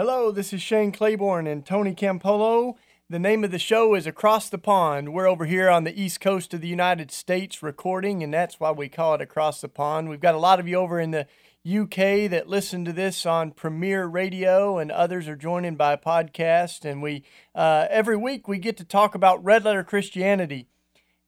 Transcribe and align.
Hello, 0.00 0.30
this 0.30 0.54
is 0.54 0.62
Shane 0.62 0.92
Claiborne 0.92 1.46
and 1.46 1.66
Tony 1.66 1.94
Campolo. 1.94 2.76
The 3.10 3.18
name 3.18 3.44
of 3.44 3.50
the 3.50 3.58
show 3.58 3.94
is 3.94 4.06
Across 4.06 4.48
the 4.48 4.56
Pond. 4.56 5.12
We're 5.12 5.28
over 5.28 5.44
here 5.44 5.68
on 5.68 5.84
the 5.84 6.02
east 6.02 6.22
coast 6.22 6.54
of 6.54 6.62
the 6.62 6.68
United 6.68 7.10
States 7.10 7.62
recording, 7.62 8.22
and 8.22 8.32
that's 8.32 8.58
why 8.58 8.70
we 8.70 8.88
call 8.88 9.12
it 9.12 9.20
Across 9.20 9.60
the 9.60 9.68
Pond. 9.68 10.08
We've 10.08 10.18
got 10.18 10.34
a 10.34 10.38
lot 10.38 10.58
of 10.58 10.66
you 10.66 10.76
over 10.76 10.98
in 10.98 11.10
the 11.10 11.26
UK 11.66 12.30
that 12.30 12.48
listen 12.48 12.82
to 12.86 12.94
this 12.94 13.26
on 13.26 13.50
Premier 13.50 14.06
Radio, 14.06 14.78
and 14.78 14.90
others 14.90 15.28
are 15.28 15.36
joining 15.36 15.76
by 15.76 15.96
podcast. 15.96 16.90
And 16.90 17.02
we 17.02 17.22
uh, 17.54 17.86
every 17.90 18.16
week 18.16 18.48
we 18.48 18.56
get 18.56 18.78
to 18.78 18.84
talk 18.84 19.14
about 19.14 19.44
red 19.44 19.66
letter 19.66 19.84
Christianity, 19.84 20.66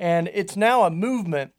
and 0.01 0.31
it's 0.33 0.57
now 0.57 0.85
a 0.85 0.91
movement 0.91 1.53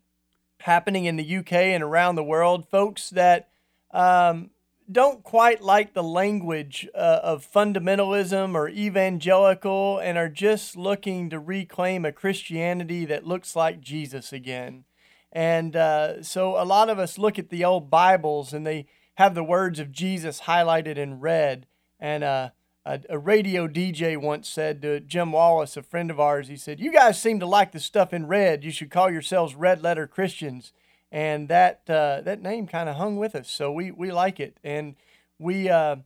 happening 0.61 1.05
in 1.05 1.17
the 1.17 1.37
UK 1.37 1.53
and 1.53 1.83
around 1.83 2.15
the 2.15 2.23
world. 2.23 2.67
Folks 2.67 3.11
that 3.11 3.51
um, 3.91 4.49
don't 4.91 5.23
quite 5.23 5.61
like 5.61 5.93
the 5.93 6.03
language 6.03 6.87
uh, 6.95 7.19
of 7.23 7.49
fundamentalism 7.49 8.55
or 8.55 8.69
evangelical 8.69 9.99
and 9.99 10.17
are 10.17 10.29
just 10.29 10.75
looking 10.75 11.29
to 11.29 11.39
reclaim 11.39 12.05
a 12.05 12.11
Christianity 12.11 13.05
that 13.05 13.27
looks 13.27 13.55
like 13.55 13.81
Jesus 13.81 14.33
again. 14.33 14.85
And 15.31 15.75
uh, 15.75 16.21
so 16.21 16.61
a 16.61 16.63
lot 16.63 16.89
of 16.89 16.99
us 16.99 17.17
look 17.17 17.39
at 17.39 17.49
the 17.49 17.65
old 17.65 17.89
Bibles 17.89 18.53
and 18.53 18.65
they 18.65 18.85
have 19.15 19.35
the 19.35 19.43
words 19.43 19.79
of 19.79 19.91
Jesus 19.91 20.41
highlighted 20.41 20.97
in 20.97 21.19
red. 21.19 21.65
And 21.99 22.23
uh, 22.23 22.49
a, 22.85 22.99
a, 23.09 23.17
radio 23.17 23.67
DJ 23.67 24.17
once 24.17 24.47
said 24.47 24.81
to 24.81 24.99
Jim 24.99 25.31
Wallis, 25.31 25.77
a 25.77 25.83
friend 25.83 26.11
of 26.11 26.19
ours, 26.19 26.49
he 26.49 26.57
said, 26.57 26.79
You 26.79 26.91
guys 26.91 27.21
seem 27.21 27.39
to 27.39 27.45
like 27.45 27.71
the 27.71 27.79
stuff 27.79 28.13
in 28.13 28.27
red. 28.27 28.63
You 28.63 28.71
should 28.71 28.91
call 28.91 29.09
yourselves 29.09 29.55
red 29.55 29.81
letter 29.81 30.05
Christians. 30.05 30.73
And 31.13 31.47
that, 31.47 31.81
uh, 31.87 32.21
that 32.21 32.41
name 32.41 32.65
kind 32.65 32.89
of 32.89 32.95
hung 32.95 33.17
with 33.17 33.35
us. 33.35 33.47
So 33.47 33.71
we, 33.71 33.91
we 33.91 34.11
like 34.11 34.39
it. 34.39 34.57
And 34.63 34.95
we 35.37 35.69
uh, 35.69 35.97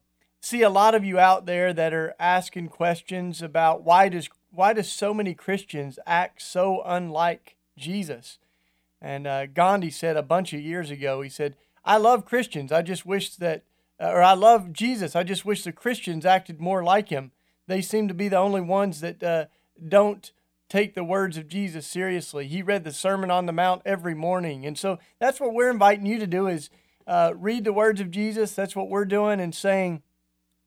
see 0.41 0.63
a 0.63 0.70
lot 0.70 0.95
of 0.95 1.05
you 1.05 1.17
out 1.17 1.45
there 1.45 1.71
that 1.71 1.93
are 1.93 2.13
asking 2.20 2.67
questions 2.67 3.41
about 3.41 3.83
why 3.83 4.09
does, 4.09 4.30
why 4.52 4.73
does 4.73 4.91
so 4.91 5.13
many 5.13 5.33
Christians 5.33 5.97
act 6.05 6.41
so 6.41 6.81
unlike 6.85 7.55
Jesus? 7.78 8.38
And 9.02 9.25
uh, 9.25 9.45
Gandhi 9.45 9.91
said 9.91 10.17
a 10.17 10.22
bunch 10.22 10.52
of 10.52 10.59
years 10.59 10.91
ago, 10.91 11.22
he 11.22 11.30
said, 11.30 11.55
I 11.85 11.95
love 11.95 12.25
Christians. 12.25 12.73
I 12.73 12.81
just 12.81 13.05
wish 13.05 13.33
that, 13.38 13.63
uh, 14.02 14.09
or 14.09 14.22
I 14.22 14.33
love 14.33 14.73
Jesus. 14.73 15.16
I 15.16 15.23
just 15.23 15.45
wish 15.45 15.63
the 15.63 15.72
Christians 15.72 16.25
acted 16.25 16.59
more 16.59 16.83
like 16.83 17.08
him. 17.08 17.31
They 17.66 17.81
seem 17.81 18.09
to 18.09 18.13
be 18.13 18.28
the 18.28 18.38
only 18.38 18.61
ones 18.61 19.00
that 19.00 19.23
uh, 19.23 19.45
don't 19.88 20.33
take 20.69 20.93
the 20.93 21.03
words 21.03 21.37
of 21.37 21.47
Jesus 21.47 21.87
seriously. 21.87 22.47
He 22.47 22.61
read 22.61 22.83
the 22.83 22.91
Sermon 22.91 23.31
on 23.31 23.45
the 23.45 23.53
Mount 23.53 23.81
every 23.85 24.13
morning. 24.13 24.65
And 24.65 24.77
so 24.77 24.99
that's 25.19 25.39
what 25.39 25.53
we're 25.53 25.71
inviting 25.71 26.05
you 26.05 26.19
to 26.19 26.27
do 26.27 26.47
is 26.47 26.69
uh, 27.05 27.33
read 27.35 27.63
the 27.63 27.73
words 27.73 28.01
of 28.01 28.11
Jesus. 28.11 28.53
That's 28.53 28.75
what 28.75 28.89
we're 28.89 29.05
doing 29.05 29.39
and 29.39 29.55
saying, 29.55 30.01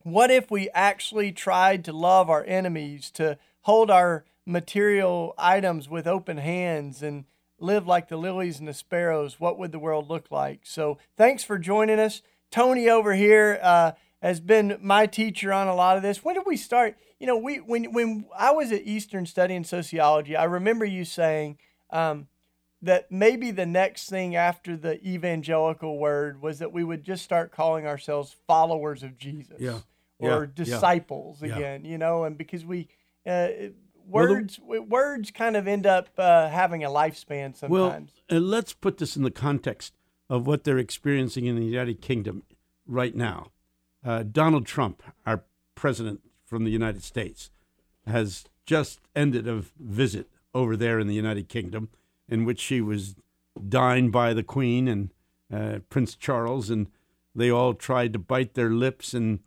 what 0.02 0.30
if 0.30 0.50
we 0.50 0.70
actually 0.70 1.32
tried 1.32 1.84
to 1.84 1.92
love 1.92 2.30
our 2.30 2.44
enemies, 2.44 3.10
to 3.12 3.36
hold 3.62 3.90
our 3.90 4.24
material 4.46 5.34
items 5.36 5.88
with 5.88 6.06
open 6.06 6.38
hands 6.38 7.02
and 7.02 7.26
live 7.58 7.86
like 7.86 8.08
the 8.08 8.16
lilies 8.16 8.58
and 8.58 8.66
the 8.66 8.72
sparrows, 8.72 9.38
what 9.38 9.58
would 9.58 9.72
the 9.72 9.78
world 9.78 10.08
look 10.08 10.30
like? 10.30 10.60
So 10.64 10.96
thanks 11.18 11.44
for 11.44 11.58
joining 11.58 12.00
us. 12.00 12.22
Tony 12.50 12.88
over 12.88 13.14
here 13.14 13.60
uh, 13.62 13.92
has 14.22 14.40
been 14.40 14.78
my 14.80 15.06
teacher 15.06 15.52
on 15.52 15.68
a 15.68 15.74
lot 15.74 15.98
of 15.98 16.02
this. 16.02 16.24
When 16.24 16.34
did 16.34 16.46
we 16.46 16.56
start? 16.56 16.96
You 17.20 17.26
know, 17.26 17.36
we 17.36 17.58
when 17.58 17.92
when 17.92 18.24
I 18.36 18.50
was 18.50 18.72
at 18.72 18.82
Eastern 18.82 19.26
studying 19.26 19.62
sociology, 19.62 20.34
I 20.34 20.44
remember 20.44 20.86
you 20.86 21.04
saying 21.04 21.58
um, 21.90 22.28
that 22.82 23.12
maybe 23.12 23.50
the 23.50 23.66
next 23.66 24.08
thing 24.08 24.34
after 24.34 24.76
the 24.76 25.06
evangelical 25.06 25.98
word 25.98 26.40
was 26.40 26.58
that 26.60 26.72
we 26.72 26.82
would 26.82 27.04
just 27.04 27.22
start 27.22 27.52
calling 27.52 27.86
ourselves 27.86 28.34
followers 28.46 29.02
of 29.02 29.18
Jesus. 29.18 29.60
Yeah. 29.60 29.80
Or 30.18 30.44
yeah. 30.44 30.64
disciples 30.64 31.42
yeah. 31.42 31.56
again, 31.56 31.84
you 31.84 31.96
know, 31.96 32.24
and 32.24 32.36
because 32.36 32.64
we 32.64 32.88
uh, 33.26 33.48
words 34.06 34.58
well, 34.62 34.80
the, 34.80 34.86
words 34.86 35.30
kind 35.30 35.56
of 35.56 35.66
end 35.66 35.86
up 35.86 36.08
uh, 36.18 36.48
having 36.48 36.84
a 36.84 36.88
lifespan 36.88 37.56
sometimes. 37.56 38.12
Well, 38.30 38.38
uh, 38.38 38.40
let's 38.40 38.72
put 38.72 38.98
this 38.98 39.16
in 39.16 39.22
the 39.22 39.30
context 39.30 39.94
of 40.28 40.46
what 40.46 40.64
they're 40.64 40.78
experiencing 40.78 41.46
in 41.46 41.56
the 41.56 41.64
United 41.64 42.00
Kingdom 42.00 42.44
right 42.86 43.14
now. 43.14 43.50
Uh, 44.04 44.22
Donald 44.22 44.66
Trump, 44.66 45.02
our 45.26 45.44
president 45.74 46.20
from 46.50 46.64
the 46.64 46.70
United 46.70 47.04
States, 47.04 47.50
has 48.06 48.44
just 48.66 49.00
ended 49.14 49.46
a 49.46 49.62
visit 49.78 50.28
over 50.52 50.76
there 50.76 50.98
in 50.98 51.06
the 51.06 51.14
United 51.14 51.48
Kingdom, 51.48 51.88
in 52.28 52.44
which 52.44 52.60
she 52.60 52.80
was 52.80 53.14
dined 53.68 54.10
by 54.10 54.34
the 54.34 54.42
Queen 54.42 54.88
and 54.88 55.10
uh, 55.52 55.78
Prince 55.88 56.16
Charles, 56.16 56.68
and 56.68 56.88
they 57.34 57.50
all 57.50 57.72
tried 57.72 58.12
to 58.12 58.18
bite 58.18 58.54
their 58.54 58.70
lips 58.70 59.14
and 59.14 59.38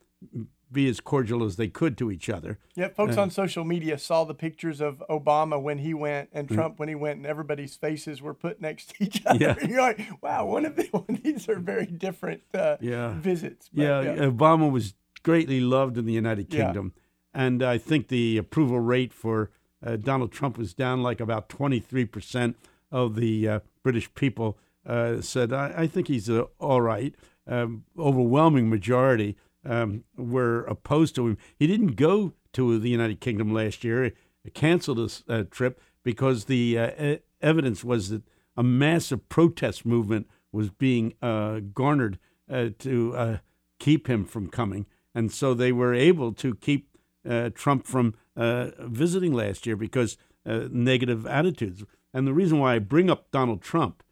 be 0.72 0.88
as 0.88 1.00
cordial 1.00 1.44
as 1.44 1.56
they 1.56 1.68
could 1.68 1.96
to 1.98 2.10
each 2.10 2.28
other. 2.28 2.58
Yeah, 2.74 2.88
folks 2.88 3.16
uh, 3.16 3.22
on 3.22 3.30
social 3.30 3.64
media 3.64 3.96
saw 3.96 4.24
the 4.24 4.34
pictures 4.34 4.80
of 4.80 5.02
Obama 5.08 5.60
when 5.60 5.78
he 5.78 5.94
went 5.94 6.30
and 6.32 6.48
mm. 6.48 6.54
Trump 6.54 6.78
when 6.78 6.88
he 6.88 6.94
went, 6.94 7.18
and 7.18 7.26
everybody's 7.26 7.76
faces 7.76 8.20
were 8.20 8.34
put 8.34 8.60
next 8.60 8.90
to 8.90 9.04
each 9.04 9.22
other. 9.24 9.56
Yeah. 9.60 9.66
You're 9.66 9.80
like, 9.80 10.00
wow, 10.22 10.46
one 10.46 10.64
of, 10.64 10.76
the, 10.76 10.88
these 11.22 11.48
are 11.48 11.58
very 11.58 11.86
different 11.86 12.42
uh, 12.52 12.76
yeah. 12.80 13.12
visits. 13.14 13.70
But, 13.72 13.82
yeah, 13.82 14.00
yeah, 14.02 14.16
Obama 14.16 14.70
was 14.70 14.94
greatly 15.24 15.60
loved 15.60 15.98
in 15.98 16.06
the 16.06 16.12
United 16.12 16.48
Kingdom. 16.48 16.92
Yeah. 16.94 17.46
And 17.46 17.62
I 17.62 17.78
think 17.78 18.08
the 18.08 18.38
approval 18.38 18.78
rate 18.78 19.12
for 19.12 19.50
uh, 19.84 19.96
Donald 19.96 20.30
Trump 20.30 20.56
was 20.56 20.72
down 20.72 21.02
like 21.02 21.20
about 21.20 21.48
23% 21.48 22.54
of 22.92 23.16
the 23.16 23.48
uh, 23.48 23.60
British 23.82 24.14
people 24.14 24.56
uh, 24.86 25.20
said, 25.20 25.52
I, 25.52 25.72
I, 25.78 25.86
think 25.88 26.06
he's 26.06 26.30
uh, 26.30 26.44
all 26.60 26.80
right. 26.80 27.14
Um, 27.46 27.84
overwhelming 27.98 28.70
majority 28.70 29.36
um, 29.64 30.04
were 30.16 30.64
opposed 30.64 31.14
to 31.16 31.26
him. 31.26 31.38
He 31.58 31.66
didn't 31.66 31.96
go 31.96 32.34
to 32.52 32.78
the 32.78 32.88
United 32.90 33.20
Kingdom 33.20 33.52
last 33.52 33.82
year. 33.82 34.12
He 34.44 34.50
canceled 34.50 34.98
his 34.98 35.24
uh, 35.28 35.44
trip 35.50 35.80
because 36.04 36.44
the 36.44 36.78
uh, 36.78 37.16
evidence 37.40 37.82
was 37.82 38.10
that 38.10 38.22
a 38.56 38.62
massive 38.62 39.28
protest 39.28 39.84
movement 39.84 40.28
was 40.52 40.70
being 40.70 41.14
uh, 41.20 41.60
garnered 41.72 42.18
uh, 42.50 42.68
to 42.78 43.16
uh, 43.16 43.38
keep 43.78 44.08
him 44.08 44.24
from 44.24 44.48
coming. 44.48 44.86
And 45.14 45.30
so 45.30 45.54
they 45.54 45.72
were 45.72 45.94
able 45.94 46.32
to 46.32 46.54
keep 46.56 46.96
uh, 47.28 47.50
Trump 47.54 47.86
from 47.86 48.14
visiting 48.36 49.32
last 49.32 49.66
year 49.66 49.76
because 49.76 50.18
negative 50.44 51.26
attitudes. 51.26 51.84
And 52.12 52.26
the 52.26 52.34
reason 52.34 52.58
why 52.58 52.74
I 52.74 52.78
bring 52.80 53.08
up 53.08 53.30
Donald 53.30 53.62
Trump 53.62 54.02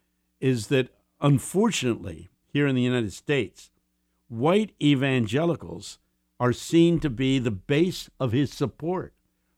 is 0.41 0.69
that 0.69 0.89
unfortunately, 1.21 2.31
here 2.47 2.67
in 2.67 2.75
the 2.75 2.83
United 2.83 3.13
States, 3.13 3.71
white 4.29 4.73
evangelicals 4.83 5.99
are 6.41 6.53
seen 6.53 6.99
to 7.01 7.11
be 7.11 7.39
the 7.39 7.51
base 7.51 8.11
of 8.19 8.33
his 8.33 8.53
support. 8.53 9.15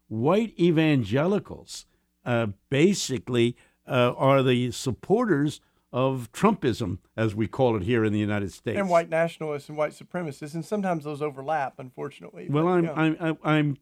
White 0.09 0.53
evangelicals 0.61 1.87
uh, 2.25 2.49
basically 2.69 3.56
uh, 3.87 4.12
are 4.16 4.43
the 4.43 4.71
supporters 4.71 5.61
of 5.94 6.28
Trumpism, 6.32 6.99
as 7.16 7.37
we 7.37 7.47
call 7.47 7.77
it 7.77 7.84
here 7.84 8.05
in 8.05 8.12
the 8.12 8.19
United 8.19 8.53
States, 8.53 8.77
and 8.77 8.91
white 8.91 9.09
nationalists 9.09 9.69
and 9.69 9.78
white 9.78 9.93
supremacists, 9.93 10.53
and 10.53 10.65
sometimes 10.65 11.05
those 11.05 11.22
overlap, 11.22 11.75
unfortunately. 11.78 12.49
Well, 12.50 12.65
but, 12.65 12.71
I'm, 12.71 12.84
yeah. 12.84 12.93
I'm 12.97 13.38
I'm 13.44 13.77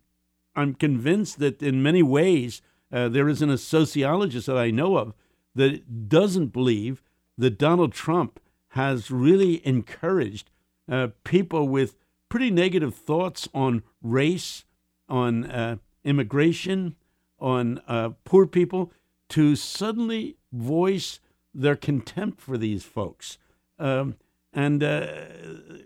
I'm 0.54 0.74
convinced 0.74 1.38
that 1.38 1.62
in 1.62 1.82
many 1.82 2.02
ways 2.02 2.60
uh, 2.92 3.08
there 3.08 3.30
isn't 3.30 3.48
a 3.48 3.56
sociologist 3.56 4.46
that 4.46 4.58
I 4.58 4.70
know 4.70 4.98
of 4.98 5.14
that 5.54 6.08
doesn't 6.10 6.48
believe 6.48 7.02
that 7.38 7.58
Donald 7.58 7.94
Trump 7.94 8.38
has 8.68 9.10
really 9.10 9.66
encouraged 9.66 10.50
uh, 10.90 11.08
people 11.24 11.66
with 11.66 11.96
pretty 12.28 12.50
negative 12.50 12.94
thoughts 12.94 13.48
on 13.54 13.82
race, 14.02 14.66
on 15.08 15.46
uh, 15.46 15.76
immigration, 16.04 16.94
on 17.38 17.80
uh, 17.88 18.10
poor 18.24 18.46
people, 18.46 18.92
to 19.30 19.56
suddenly 19.56 20.36
voice 20.52 21.18
their 21.54 21.76
contempt 21.76 22.40
for 22.40 22.56
these 22.56 22.84
folks. 22.84 23.38
Um, 23.78 24.16
and 24.52 24.82
uh, 24.82 25.06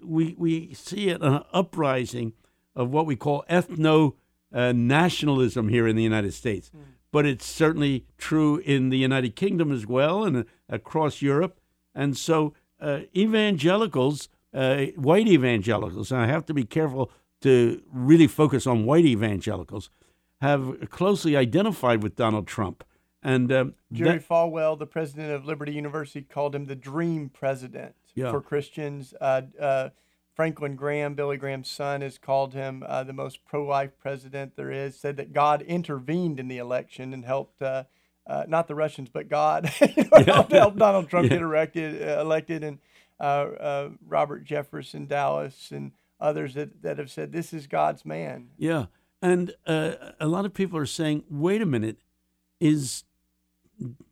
we, 0.02 0.34
we 0.38 0.74
see 0.74 1.08
it, 1.08 1.22
an 1.22 1.42
uprising 1.52 2.32
of 2.74 2.90
what 2.90 3.06
we 3.06 3.16
call 3.16 3.44
ethno 3.48 4.14
uh, 4.52 4.72
nationalism 4.72 5.68
here 5.68 5.86
in 5.86 5.96
the 5.96 6.02
United 6.02 6.34
States. 6.34 6.70
Mm. 6.76 6.80
But 7.12 7.26
it's 7.26 7.46
certainly 7.46 8.04
true 8.18 8.58
in 8.58 8.90
the 8.90 8.98
United 8.98 9.36
Kingdom 9.36 9.72
as 9.72 9.86
well 9.86 10.24
and 10.24 10.44
across 10.68 11.22
Europe. 11.22 11.60
And 11.94 12.16
so 12.16 12.52
evangelicals 13.16 14.28
uh, 14.56 14.86
white 14.96 15.28
evangelicals, 15.28 16.10
and 16.10 16.20
I 16.20 16.26
have 16.26 16.46
to 16.46 16.54
be 16.54 16.64
careful 16.64 17.10
to 17.42 17.82
really 17.92 18.26
focus 18.26 18.66
on 18.66 18.86
white 18.86 19.04
evangelicals, 19.04 19.90
have 20.40 20.88
closely 20.90 21.36
identified 21.36 22.02
with 22.02 22.16
Donald 22.16 22.46
Trump. 22.46 22.82
And 23.26 23.52
um, 23.52 23.74
Jerry 23.92 24.18
that, 24.18 24.28
Falwell, 24.28 24.78
the 24.78 24.86
president 24.86 25.32
of 25.32 25.44
Liberty 25.44 25.72
University, 25.72 26.22
called 26.22 26.54
him 26.54 26.66
the 26.66 26.76
dream 26.76 27.28
president 27.28 27.96
yeah. 28.14 28.30
for 28.30 28.40
Christians. 28.40 29.14
Uh, 29.20 29.42
uh, 29.60 29.88
Franklin 30.34 30.76
Graham, 30.76 31.14
Billy 31.14 31.36
Graham's 31.36 31.70
son, 31.70 32.02
has 32.02 32.18
called 32.18 32.54
him 32.54 32.84
uh, 32.86 33.02
the 33.02 33.12
most 33.12 33.44
pro-life 33.44 33.90
president 33.98 34.54
there 34.54 34.70
is. 34.70 34.96
Said 34.96 35.16
that 35.16 35.32
God 35.32 35.62
intervened 35.62 36.38
in 36.38 36.46
the 36.46 36.58
election 36.58 37.12
and 37.12 37.24
helped, 37.24 37.60
uh, 37.60 37.84
uh, 38.26 38.44
not 38.46 38.68
the 38.68 38.74
Russians, 38.74 39.08
but 39.08 39.28
God 39.28 39.64
helped, 40.26 40.52
helped, 40.52 40.78
Donald 40.78 41.08
Trump 41.08 41.24
yeah. 41.30 41.38
get 41.38 41.42
elected. 41.42 42.02
elected, 42.02 42.62
and 42.62 42.78
uh, 43.18 43.22
uh, 43.22 43.88
Robert 44.06 44.44
Jeffress 44.44 44.94
in 44.94 45.06
Dallas 45.06 45.70
and 45.70 45.92
others 46.20 46.54
that, 46.54 46.82
that 46.82 46.98
have 46.98 47.10
said 47.10 47.32
this 47.32 47.52
is 47.52 47.66
God's 47.66 48.04
man. 48.04 48.50
Yeah. 48.58 48.86
And 49.22 49.54
uh, 49.66 49.92
a 50.20 50.26
lot 50.26 50.44
of 50.44 50.54
people 50.54 50.78
are 50.78 50.86
saying, 50.86 51.24
wait 51.30 51.62
a 51.62 51.66
minute, 51.66 51.98
is 52.60 53.04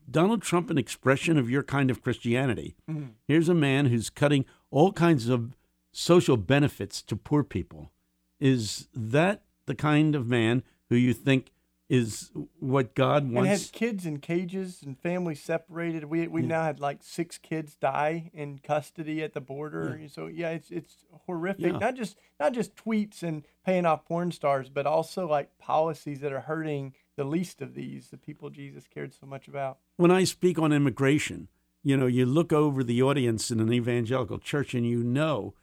Donald 0.09 0.41
Trump 0.41 0.69
an 0.69 0.77
expression 0.77 1.37
of 1.37 1.49
your 1.49 1.63
kind 1.63 1.89
of 1.89 2.01
Christianity? 2.01 2.75
Mm-hmm. 2.89 3.07
Here's 3.27 3.49
a 3.49 3.55
man 3.55 3.87
who's 3.87 4.09
cutting 4.09 4.45
all 4.71 4.91
kinds 4.91 5.27
of 5.29 5.55
social 5.91 6.37
benefits 6.37 7.01
to 7.03 7.15
poor 7.15 7.43
people. 7.43 7.91
Is 8.39 8.87
that 8.93 9.43
the 9.65 9.75
kind 9.75 10.15
of 10.15 10.27
man 10.27 10.63
who 10.89 10.95
you 10.95 11.13
think 11.13 11.51
is 11.87 12.31
what 12.59 12.95
God 12.95 13.31
wants. 13.31 13.37
And 13.37 13.47
has 13.47 13.71
kids 13.71 14.05
in 14.05 14.19
cages 14.19 14.81
and 14.83 14.97
families 14.97 15.41
separated. 15.41 16.05
We 16.05 16.27
we 16.27 16.41
yeah. 16.41 16.47
now 16.47 16.63
had 16.63 16.79
like 16.79 16.99
six 17.01 17.37
kids 17.37 17.75
die 17.75 18.31
in 18.33 18.59
custody 18.59 19.21
at 19.23 19.33
the 19.33 19.41
border. 19.41 19.99
Yeah. 20.01 20.07
So 20.07 20.27
yeah, 20.27 20.49
it's 20.49 20.71
it's 20.71 21.05
horrific. 21.25 21.73
Yeah. 21.73 21.77
Not 21.77 21.95
just 21.95 22.17
not 22.39 22.53
just 22.53 22.75
tweets 22.75 23.21
and 23.21 23.43
paying 23.65 23.85
off 23.85 24.05
porn 24.05 24.31
stars, 24.31 24.69
but 24.69 24.87
also 24.87 25.27
like 25.27 25.57
policies 25.59 26.21
that 26.21 26.33
are 26.33 26.41
hurting 26.41 26.93
the 27.15 27.23
least 27.23 27.61
of 27.61 27.73
these, 27.73 28.09
the 28.09 28.17
people 28.17 28.49
Jesus 28.49 28.87
cared 28.87 29.13
so 29.13 29.25
much 29.25 29.47
about. 29.47 29.77
When 29.97 30.11
I 30.11 30.23
speak 30.23 30.59
on 30.59 30.73
immigration, 30.73 31.47
you 31.83 31.95
know, 31.95 32.07
you 32.07 32.25
look 32.25 32.51
over 32.51 32.83
the 32.83 33.01
audience 33.01 33.51
in 33.51 33.59
an 33.59 33.71
evangelical 33.71 34.39
church 34.39 34.73
and 34.73 34.85
you 34.85 35.03
know 35.03 35.53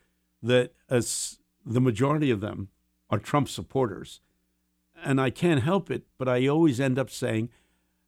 that 0.42 0.72
as 0.88 1.38
the 1.64 1.80
majority 1.80 2.30
of 2.30 2.40
them 2.40 2.68
are 3.10 3.18
Trump 3.18 3.48
supporters 3.48 4.20
and 5.04 5.20
I 5.20 5.30
can't 5.30 5.62
help 5.62 5.90
it, 5.90 6.04
but 6.18 6.28
I 6.28 6.46
always 6.46 6.80
end 6.80 6.98
up 6.98 7.10
saying, 7.10 7.50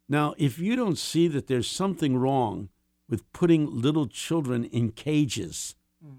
now, 0.07 0.35
if 0.37 0.59
you 0.59 0.75
don't 0.75 0.97
see 0.97 1.27
that 1.29 1.47
there's 1.47 1.67
something 1.67 2.17
wrong 2.17 2.69
with 3.09 3.31
putting 3.33 3.81
little 3.81 4.07
children 4.07 4.63
in 4.65 4.91
cages 4.91 5.75
mm. 6.03 6.17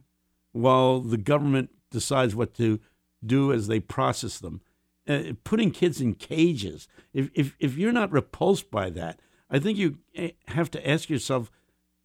while 0.52 1.00
the 1.00 1.16
government 1.16 1.70
decides 1.90 2.34
what 2.34 2.54
to 2.54 2.80
do 3.24 3.52
as 3.52 3.68
they 3.68 3.80
process 3.80 4.38
them, 4.38 4.60
uh, 5.08 5.32
putting 5.44 5.70
kids 5.70 6.00
in 6.00 6.14
cages, 6.14 6.88
if, 7.12 7.30
if, 7.34 7.56
if 7.58 7.76
you're 7.76 7.92
not 7.92 8.12
repulsed 8.12 8.70
by 8.70 8.90
that, 8.90 9.20
I 9.50 9.58
think 9.58 9.78
you 9.78 9.98
eh, 10.14 10.30
have 10.48 10.70
to 10.72 10.88
ask 10.88 11.08
yourself, 11.08 11.50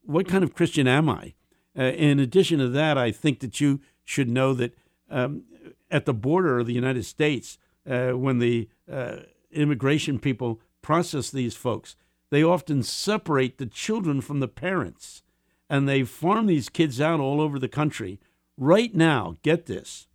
what 0.03 0.27
kind 0.27 0.43
of 0.43 0.53
Christian 0.53 0.87
am 0.87 1.09
I? 1.09 1.33
Uh, 1.77 1.83
in 1.83 2.19
addition 2.19 2.59
to 2.59 2.67
that, 2.69 2.97
I 2.97 3.11
think 3.11 3.39
that 3.39 3.59
you 3.59 3.79
should 4.03 4.29
know 4.29 4.53
that 4.53 4.75
um, 5.09 5.43
at 5.89 6.05
the 6.05 6.13
border 6.13 6.59
of 6.59 6.67
the 6.67 6.73
United 6.73 7.05
States, 7.05 7.57
uh, 7.89 8.11
when 8.11 8.39
the 8.39 8.69
uh, 8.91 9.17
immigration 9.51 10.19
people 10.19 10.59
process 10.81 11.29
these 11.29 11.55
folks. 11.55 11.95
They 12.29 12.43
often 12.43 12.83
separate 12.83 13.57
the 13.57 13.65
children 13.65 14.21
from 14.21 14.39
the 14.39 14.47
parents 14.47 15.23
and 15.69 15.87
they 15.87 16.03
farm 16.03 16.47
these 16.47 16.69
kids 16.69 16.99
out 16.99 17.19
all 17.19 17.39
over 17.41 17.59
the 17.59 17.67
country. 17.67 18.19
Right 18.57 18.93
now, 18.93 19.37
get 19.43 19.65
this 19.65 20.07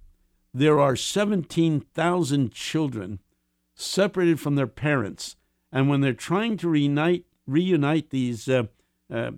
there 0.56 0.81
are 0.81 0.97
17,000 0.97 2.53
children 2.53 3.20
separated 3.75 4.41
from 4.41 4.55
their 4.55 4.67
parents. 4.67 5.37
And 5.70 5.88
when 5.88 6.00
they're 6.00 6.14
trying 6.14 6.56
to 6.58 6.69
reunite, 6.69 7.26
reunite 7.47 8.08
these 8.08 8.49
uh, 8.49 8.64
uh, 9.12 9.32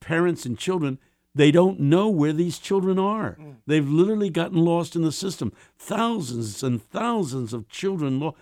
parents 0.00 0.44
and 0.44 0.58
children, 0.58 0.98
they 1.36 1.52
don't 1.52 1.78
know 1.78 2.08
where 2.08 2.32
these 2.32 2.58
children 2.58 2.98
are. 2.98 3.36
Mm. 3.40 3.56
They've 3.66 3.88
literally 3.88 4.28
gotten 4.28 4.64
lost 4.64 4.96
in 4.96 5.02
the 5.02 5.12
system. 5.12 5.52
Thousands 5.78 6.64
and 6.64 6.82
thousands 6.82 7.52
of 7.52 7.68
children. 7.68 8.18
Lo- 8.18 8.34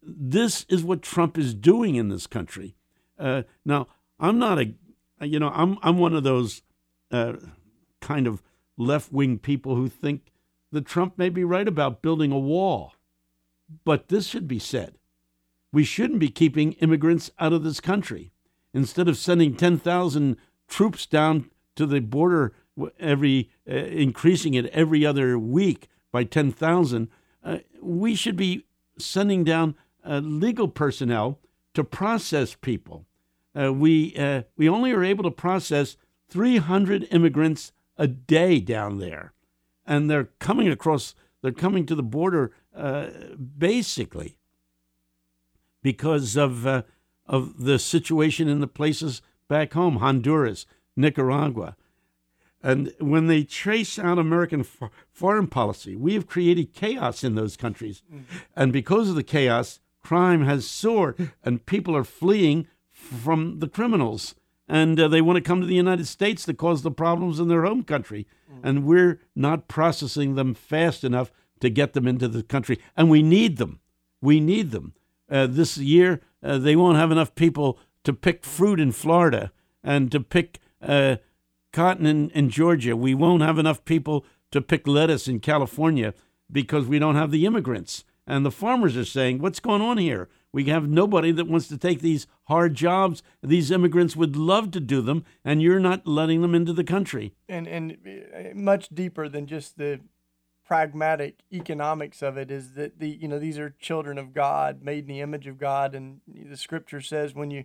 this 0.00 0.64
is 0.68 0.84
what 0.84 1.02
Trump 1.02 1.36
is 1.36 1.54
doing 1.54 1.96
in 1.96 2.08
this 2.08 2.28
country. 2.28 2.76
Uh, 3.18 3.42
now, 3.64 3.88
I'm 4.20 4.38
not 4.38 4.60
a, 4.60 4.74
you 5.22 5.40
know, 5.40 5.48
I'm 5.48 5.76
I'm 5.82 5.98
one 5.98 6.14
of 6.14 6.22
those 6.22 6.62
uh, 7.10 7.32
kind 8.00 8.28
of 8.28 8.42
left 8.76 9.12
wing 9.12 9.38
people 9.38 9.74
who 9.74 9.88
think 9.88 10.30
that 10.72 10.86
Trump 10.86 11.16
may 11.16 11.28
be 11.28 11.44
right 11.44 11.66
about 11.66 12.02
building 12.02 12.32
a 12.32 12.38
wall, 12.38 12.94
but 13.84 14.08
this 14.08 14.26
should 14.26 14.48
be 14.48 14.58
said: 14.58 14.94
we 15.72 15.84
shouldn't 15.84 16.18
be 16.18 16.28
keeping 16.28 16.72
immigrants 16.74 17.30
out 17.38 17.52
of 17.52 17.64
this 17.64 17.80
country. 17.80 18.32
Instead 18.74 19.08
of 19.08 19.16
sending 19.16 19.54
ten 19.54 19.78
thousand 19.78 20.36
troops 20.68 21.06
down 21.06 21.50
to 21.76 21.86
the 21.86 22.00
border 22.00 22.52
every 23.00 23.50
uh, 23.68 23.74
increasing 23.74 24.54
it 24.54 24.66
every 24.66 25.04
other 25.04 25.38
week 25.38 25.88
by 26.12 26.24
10,000 26.24 27.08
uh, 27.44 27.58
we 27.80 28.14
should 28.14 28.36
be 28.36 28.64
sending 28.98 29.44
down 29.44 29.74
uh, 30.04 30.18
legal 30.18 30.68
personnel 30.68 31.38
to 31.74 31.84
process 31.84 32.54
people. 32.54 33.06
Uh, 33.58 33.72
we 33.72 34.14
uh, 34.16 34.42
we 34.56 34.68
only 34.68 34.92
are 34.92 35.04
able 35.04 35.24
to 35.24 35.30
process 35.30 35.96
300 36.28 37.06
immigrants 37.10 37.72
a 37.96 38.06
day 38.06 38.60
down 38.60 38.98
there 38.98 39.32
and 39.88 40.08
they're 40.08 40.28
coming 40.38 40.68
across 40.68 41.16
they're 41.42 41.50
coming 41.50 41.86
to 41.86 41.94
the 41.96 42.02
border 42.02 42.52
uh, 42.76 43.06
basically 43.56 44.36
because 45.82 46.36
of 46.36 46.84
of 47.26 47.64
the 47.64 47.78
situation 47.78 48.48
in 48.48 48.60
the 48.60 48.66
places 48.66 49.22
back 49.48 49.72
home 49.72 49.96
Honduras 49.96 50.66
Nicaragua. 50.96 51.76
And 52.62 52.92
when 52.98 53.28
they 53.28 53.44
trace 53.44 53.98
out 53.98 54.18
American 54.18 54.64
for- 54.64 54.90
foreign 55.10 55.46
policy, 55.46 55.94
we 55.94 56.14
have 56.14 56.26
created 56.26 56.74
chaos 56.74 57.22
in 57.22 57.34
those 57.34 57.56
countries. 57.56 58.02
Mm. 58.12 58.22
And 58.56 58.72
because 58.72 59.08
of 59.08 59.14
the 59.14 59.22
chaos, 59.22 59.78
crime 60.02 60.44
has 60.44 60.66
soared 60.66 61.32
and 61.44 61.64
people 61.66 61.96
are 61.96 62.04
fleeing 62.04 62.66
from 62.90 63.60
the 63.60 63.68
criminals. 63.68 64.34
And 64.68 65.00
uh, 65.00 65.08
they 65.08 65.22
want 65.22 65.36
to 65.36 65.42
come 65.42 65.60
to 65.60 65.66
the 65.66 65.74
United 65.74 66.06
States 66.06 66.44
to 66.44 66.54
cause 66.54 66.82
the 66.82 66.90
problems 66.90 67.40
in 67.40 67.48
their 67.48 67.64
home 67.64 67.82
country. 67.82 68.26
Mm. 68.52 68.60
And 68.62 68.84
we're 68.84 69.20
not 69.34 69.66
processing 69.66 70.34
them 70.34 70.54
fast 70.54 71.04
enough 71.04 71.32
to 71.60 71.70
get 71.70 71.94
them 71.94 72.06
into 72.06 72.28
the 72.28 72.42
country. 72.42 72.78
And 72.96 73.08
we 73.08 73.22
need 73.22 73.56
them. 73.56 73.80
We 74.20 74.40
need 74.40 74.70
them. 74.70 74.94
Uh, 75.30 75.46
this 75.46 75.78
year, 75.78 76.20
uh, 76.42 76.58
they 76.58 76.76
won't 76.76 76.98
have 76.98 77.10
enough 77.10 77.34
people 77.34 77.78
to 78.04 78.12
pick 78.12 78.44
fruit 78.44 78.78
in 78.78 78.92
Florida 78.92 79.52
and 79.82 80.12
to 80.12 80.20
pick 80.20 80.60
uh, 80.82 81.16
cotton 81.72 82.06
in, 82.06 82.30
in 82.30 82.50
Georgia. 82.50 82.96
We 82.96 83.14
won't 83.14 83.42
have 83.42 83.58
enough 83.58 83.84
people 83.84 84.24
to 84.50 84.60
pick 84.60 84.86
lettuce 84.86 85.28
in 85.28 85.40
California 85.40 86.14
because 86.50 86.86
we 86.86 86.98
don't 86.98 87.16
have 87.16 87.30
the 87.30 87.46
immigrants. 87.46 88.04
And 88.26 88.44
the 88.44 88.50
farmers 88.50 88.96
are 88.96 89.04
saying, 89.04 89.38
what's 89.38 89.60
going 89.60 89.82
on 89.82 89.98
here? 89.98 90.28
We 90.52 90.64
have 90.64 90.88
nobody 90.88 91.30
that 91.32 91.46
wants 91.46 91.68
to 91.68 91.76
take 91.76 92.00
these 92.00 92.26
hard 92.44 92.74
jobs. 92.74 93.22
These 93.42 93.70
immigrants 93.70 94.16
would 94.16 94.36
love 94.36 94.70
to 94.72 94.80
do 94.80 95.02
them, 95.02 95.24
and 95.44 95.60
you're 95.60 95.80
not 95.80 96.06
letting 96.06 96.40
them 96.40 96.54
into 96.54 96.72
the 96.72 96.84
country. 96.84 97.34
And 97.48 97.66
and 97.66 97.96
uh, 98.06 98.54
much 98.54 98.88
deeper 98.88 99.28
than 99.28 99.46
just 99.46 99.76
the 99.76 100.00
pragmatic 100.64 101.40
economics 101.50 102.20
of 102.20 102.36
it 102.36 102.50
is 102.50 102.74
that 102.74 102.98
the 102.98 103.08
you 103.08 103.28
know 103.28 103.38
these 103.38 103.58
are 103.58 103.74
children 103.78 104.18
of 104.18 104.32
God, 104.32 104.82
made 104.82 105.00
in 105.00 105.08
the 105.08 105.20
image 105.20 105.46
of 105.46 105.58
God, 105.58 105.94
and 105.94 106.20
the 106.26 106.56
Scripture 106.56 107.00
says 107.00 107.34
when 107.34 107.50
you 107.50 107.64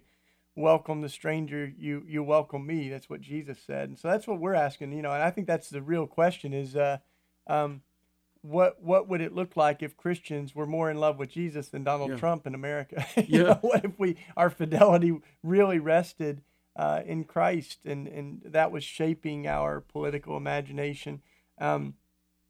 welcome 0.56 1.02
the 1.02 1.10
stranger, 1.10 1.72
you 1.78 2.04
you 2.08 2.24
welcome 2.24 2.66
me. 2.66 2.90
That's 2.90 3.10
what 3.10 3.22
Jesus 3.22 3.60
said, 3.66 3.90
and 3.90 4.00
so 4.00 4.10
that's 4.10 4.28
what 4.28 4.40
we're 4.40 4.54
asking. 4.54 4.92
You 4.92 5.02
know, 5.02 5.12
and 5.12 5.24
I 5.24 5.32
think 5.32 5.48
that's 5.48 5.70
the 5.70 5.82
real 5.82 6.08
question: 6.08 6.54
is 6.54 6.75
uh, 6.75 6.98
um, 7.48 7.82
what 8.44 8.84
what 8.84 9.08
would 9.08 9.22
it 9.22 9.34
look 9.34 9.56
like 9.58 9.82
if 9.82 9.98
Christians 9.98 10.54
were 10.54 10.68
more 10.68 10.92
in 10.92 11.00
love 11.00 11.18
with 11.18 11.30
Jesus 11.30 11.70
than 11.70 11.84
Donald 11.84 12.12
yeah. 12.12 12.18
Trump 12.18 12.46
in 12.46 12.54
America? 12.54 13.06
yeah. 13.28 13.44
Know, 13.44 13.60
what 13.62 13.86
if 13.86 13.98
we 13.98 14.18
our 14.38 14.50
fidelity 14.50 15.18
really 15.42 15.80
rested 15.80 16.42
uh, 16.76 17.02
in 17.06 17.24
Christ, 17.24 17.80
and 17.86 18.08
and 18.08 18.42
that 18.46 18.72
was 18.72 18.84
shaping 18.84 19.48
our 19.48 19.80
political 19.80 20.36
imagination? 20.36 21.22
Um, 21.58 21.96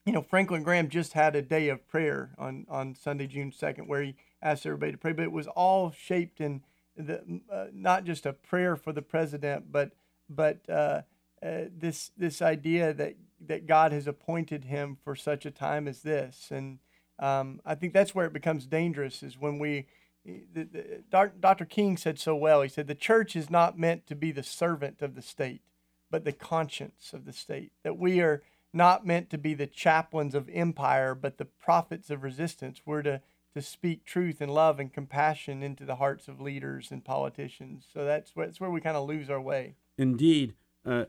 you 0.06 0.12
know, 0.12 0.24
Franklin 0.24 0.64
Graham 0.64 0.90
just 0.90 1.14
had 1.14 1.36
a 1.36 1.42
day 1.42 1.70
of 1.70 1.88
prayer 1.88 2.32
on 2.40 2.66
on 2.70 2.96
Sunday, 2.96 3.28
June 3.28 3.52
second, 3.52 3.88
where 3.88 4.02
he 4.02 4.16
asked 4.42 4.66
everybody 4.66 4.94
to 4.94 4.98
pray, 4.98 5.14
but 5.14 5.24
it 5.24 5.32
was 5.32 5.48
all 5.48 5.92
shaped 5.92 6.42
in 6.42 6.64
the, 6.98 7.42
uh, 7.52 7.66
not 7.72 8.04
just 8.04 8.26
a 8.26 8.34
prayer 8.34 8.76
for 8.76 8.92
the 8.92 9.02
president, 9.04 9.72
but 9.72 9.92
but 10.28 10.68
uh, 10.68 11.02
uh, 11.44 11.66
this 11.76 12.12
this 12.18 12.42
idea 12.42 12.94
that 12.94 13.16
that 13.48 13.68
God 13.68 13.92
has 13.92 14.08
appointed 14.08 14.66
him 14.66 14.98
for 15.04 15.16
such 15.16 15.46
a 15.46 15.52
time 15.52 15.88
as 15.88 16.02
this, 16.02 16.50
and 16.52 16.80
um, 17.20 17.62
I 17.66 17.76
think 17.76 17.94
that's 17.94 18.16
where 18.16 18.26
it 18.26 18.34
becomes 18.34 18.66
dangerous. 18.66 19.24
Is 19.24 19.40
when 19.40 19.60
we, 19.60 19.88
the, 20.26 20.64
the, 20.64 21.30
Dr. 21.40 21.66
King 21.66 21.98
said 21.98 22.20
so 22.20 22.36
well. 22.36 22.62
He 22.62 22.70
said 22.70 22.88
the 22.88 22.96
church 22.96 23.36
is 23.36 23.50
not 23.50 23.78
meant 23.78 24.08
to 24.08 24.16
be 24.16 24.32
the 24.32 24.44
servant 24.44 25.02
of 25.02 25.16
the 25.16 25.22
state, 25.22 25.62
but 26.10 26.26
the 26.26 26.32
conscience 26.32 27.14
of 27.14 27.26
the 27.26 27.34
state. 27.34 27.72
That 27.84 27.98
we 27.98 28.20
are 28.22 28.42
not 28.74 29.06
meant 29.06 29.30
to 29.30 29.38
be 29.38 29.54
the 29.54 29.68
chaplains 29.68 30.34
of 30.34 30.50
empire, 30.52 31.14
but 31.14 31.38
the 31.38 31.46
prophets 31.46 32.10
of 32.10 32.24
resistance. 32.24 32.82
We're 32.86 33.04
to 33.04 33.22
to 33.54 33.62
speak 33.62 34.04
truth 34.04 34.42
and 34.42 34.54
love 34.54 34.80
and 34.80 34.92
compassion 34.92 35.62
into 35.62 35.86
the 35.86 35.96
hearts 35.96 36.28
of 36.28 36.42
leaders 36.42 36.90
and 36.92 37.06
politicians. 37.06 37.86
So 37.94 38.04
that's 38.04 38.36
where, 38.36 38.48
that's 38.48 38.60
where 38.60 38.70
we 38.70 38.82
kind 38.82 38.98
of 38.98 39.08
lose 39.08 39.30
our 39.30 39.42
way. 39.42 39.76
Indeed. 39.98 40.56
Uh, 40.86 41.06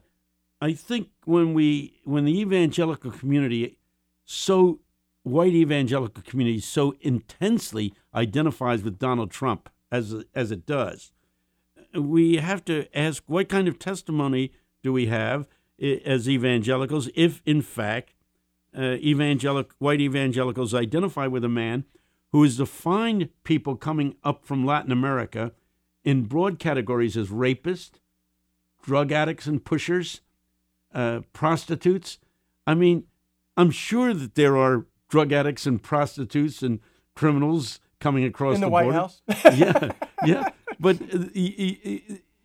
I 0.64 0.72
think 0.72 1.08
when 1.26 1.52
we 1.52 2.00
when 2.04 2.24
the 2.24 2.40
evangelical 2.40 3.10
community 3.10 3.76
so 4.24 4.80
white 5.22 5.52
evangelical 5.52 6.22
community 6.22 6.58
so 6.58 6.94
intensely 7.02 7.92
identifies 8.14 8.82
with 8.82 8.98
Donald 8.98 9.30
Trump 9.30 9.68
as 9.92 10.24
as 10.34 10.50
it 10.50 10.64
does, 10.64 11.12
we 11.92 12.36
have 12.36 12.64
to 12.64 12.86
ask 12.98 13.22
what 13.26 13.50
kind 13.50 13.68
of 13.68 13.78
testimony 13.78 14.52
do 14.82 14.90
we 14.90 15.04
have 15.04 15.46
as 15.78 16.30
evangelicals 16.30 17.10
if 17.14 17.42
in 17.44 17.60
fact 17.60 18.14
uh, 18.74 18.96
white 19.80 20.00
evangelicals 20.00 20.72
identify 20.72 21.26
with 21.26 21.44
a 21.44 21.48
man 21.62 21.84
who 22.32 22.42
has 22.42 22.56
defined 22.56 23.28
people 23.42 23.76
coming 23.76 24.16
up 24.24 24.46
from 24.46 24.64
Latin 24.64 24.92
America 24.92 25.52
in 26.04 26.22
broad 26.22 26.58
categories 26.58 27.18
as 27.18 27.28
rapists, 27.28 27.98
drug 28.82 29.12
addicts 29.12 29.44
and 29.46 29.62
pushers, 29.62 30.22
uh, 30.94 31.20
prostitutes. 31.32 32.18
I 32.66 32.74
mean, 32.74 33.04
I'm 33.56 33.70
sure 33.70 34.14
that 34.14 34.34
there 34.34 34.56
are 34.56 34.86
drug 35.08 35.32
addicts 35.32 35.66
and 35.66 35.82
prostitutes 35.82 36.62
and 36.62 36.80
criminals 37.14 37.80
coming 38.00 38.24
across 38.24 38.56
in 38.56 38.60
the, 38.60 38.66
the 38.66 38.70
White 38.70 38.84
border. 38.84 38.98
House. 38.98 39.22
yeah, 39.44 39.92
yeah. 40.24 40.48
But 40.78 41.00
uh, 41.02 41.26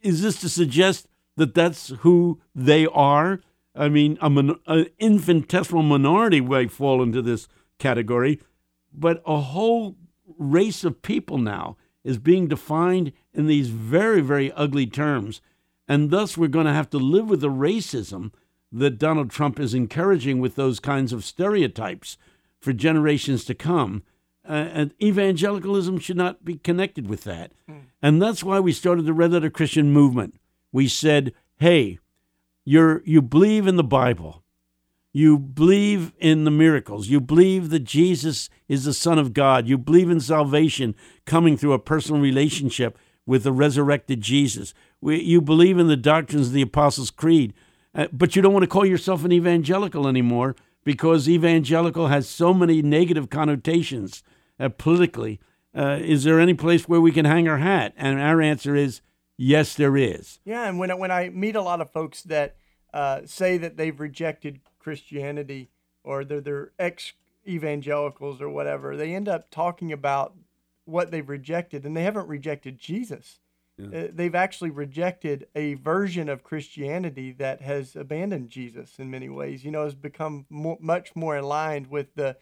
is 0.01 0.21
this 0.21 0.39
to 0.41 0.49
suggest 0.49 1.07
that 1.37 1.53
that's 1.53 1.89
who 1.99 2.39
they 2.53 2.85
are? 2.87 3.41
I 3.75 3.89
mean, 3.89 4.17
a 4.21 4.29
mon- 4.29 4.59
an 4.67 4.87
infinitesimal 4.99 5.83
minority 5.83 6.41
might 6.41 6.71
fall 6.71 7.01
into 7.01 7.21
this 7.21 7.47
category, 7.77 8.39
but 8.93 9.21
a 9.25 9.39
whole 9.39 9.95
race 10.37 10.83
of 10.83 11.01
people 11.01 11.37
now 11.37 11.77
is 12.03 12.17
being 12.17 12.47
defined 12.47 13.11
in 13.33 13.47
these 13.47 13.69
very, 13.69 14.21
very 14.21 14.51
ugly 14.53 14.85
terms. 14.85 15.41
And 15.89 16.11
thus, 16.11 16.37
we're 16.37 16.47
going 16.47 16.67
to 16.67 16.73
have 16.73 16.91
to 16.91 16.99
live 16.99 17.27
with 17.27 17.41
the 17.41 17.49
racism 17.49 18.31
that 18.71 18.99
Donald 18.99 19.31
Trump 19.31 19.59
is 19.59 19.73
encouraging 19.73 20.39
with 20.39 20.55
those 20.55 20.79
kinds 20.79 21.11
of 21.11 21.25
stereotypes 21.25 22.15
for 22.59 22.71
generations 22.73 23.43
to 23.45 23.55
come. 23.55 24.03
Uh, 24.47 24.69
and 24.71 24.93
evangelicalism 25.01 25.97
should 25.99 26.15
not 26.15 26.45
be 26.45 26.57
connected 26.57 27.07
with 27.07 27.23
that. 27.23 27.51
And 28.01 28.21
that's 28.21 28.43
why 28.43 28.59
we 28.59 28.71
started 28.71 29.05
the 29.05 29.13
Red 29.13 29.31
Letter 29.31 29.49
Christian 29.49 29.91
movement. 29.91 30.39
We 30.71 30.87
said, 30.87 31.33
hey, 31.57 31.97
you're, 32.63 33.01
you 33.03 33.21
believe 33.23 33.65
in 33.65 33.75
the 33.75 33.83
Bible. 33.83 34.43
You 35.11 35.39
believe 35.39 36.13
in 36.19 36.43
the 36.43 36.51
miracles. 36.51 37.07
You 37.07 37.19
believe 37.19 37.71
that 37.71 37.79
Jesus 37.79 38.47
is 38.67 38.83
the 38.83 38.93
Son 38.93 39.17
of 39.17 39.33
God. 39.33 39.67
You 39.67 39.77
believe 39.77 40.11
in 40.11 40.19
salvation 40.19 40.93
coming 41.25 41.57
through 41.57 41.73
a 41.73 41.79
personal 41.79 42.21
relationship 42.21 42.95
with 43.29 43.43
the 43.43 43.51
resurrected 43.51 44.21
Jesus. 44.21 44.73
We, 44.99 45.21
you 45.21 45.39
believe 45.39 45.77
in 45.77 45.85
the 45.85 45.95
doctrines 45.95 46.47
of 46.47 46.53
the 46.53 46.63
Apostles' 46.63 47.11
Creed, 47.11 47.53
uh, 47.93 48.07
but 48.11 48.35
you 48.35 48.41
don't 48.41 48.53
want 48.53 48.63
to 48.63 48.67
call 48.67 48.87
yourself 48.87 49.23
an 49.23 49.31
evangelical 49.31 50.07
anymore 50.07 50.55
because 50.83 51.29
evangelical 51.29 52.07
has 52.07 52.27
so 52.27 52.55
many 52.55 52.81
negative 52.81 53.29
connotations 53.29 54.23
uh, 54.59 54.69
politically. 54.69 55.39
Uh, 55.77 55.99
is 56.01 56.23
there 56.23 56.39
any 56.39 56.55
place 56.55 56.89
where 56.89 56.99
we 56.99 57.11
can 57.11 57.25
hang 57.25 57.47
our 57.47 57.59
hat? 57.59 57.93
And 57.97 58.19
our 58.19 58.41
answer 58.41 58.75
is 58.75 59.01
yes, 59.37 59.75
there 59.75 59.95
is. 59.95 60.39
Yeah, 60.43 60.67
and 60.67 60.79
when 60.79 60.97
when 60.97 61.11
I 61.11 61.29
meet 61.29 61.55
a 61.55 61.61
lot 61.61 61.81
of 61.81 61.91
folks 61.91 62.23
that 62.23 62.55
uh, 62.95 63.21
say 63.25 63.59
that 63.59 63.77
they've 63.77 63.99
rejected 63.99 64.61
Christianity 64.79 65.69
or 66.03 66.25
they're, 66.25 66.41
they're 66.41 66.71
ex 66.79 67.13
evangelicals 67.47 68.41
or 68.41 68.49
whatever, 68.49 68.97
they 68.97 69.13
end 69.13 69.29
up 69.29 69.51
talking 69.51 69.91
about 69.91 70.33
what 70.89 71.11
they've 71.11 71.29
rejected, 71.29 71.85
and 71.85 71.95
they 71.95 72.03
haven't 72.03 72.27
rejected 72.27 72.77
Jesus. 72.79 73.39
Uh, 73.95 74.07
they've 74.13 74.35
actually 74.35 74.69
rejected 74.69 75.47
a 75.55 75.75
version 75.75 76.27
of 76.27 76.43
Christianity 76.43 77.31
that 77.31 77.61
has 77.61 77.95
abandoned 77.95 78.49
Jesus 78.49 78.99
in 78.99 79.09
many 79.09 79.29
ways. 79.29 79.63
You 79.63 79.71
know, 79.71 79.85
has 79.85 79.95
become 79.95 80.45
more, 80.49 80.77
much 80.81 81.15
more 81.15 81.37
aligned 81.37 81.87
with 81.87 82.13
the 82.15 82.35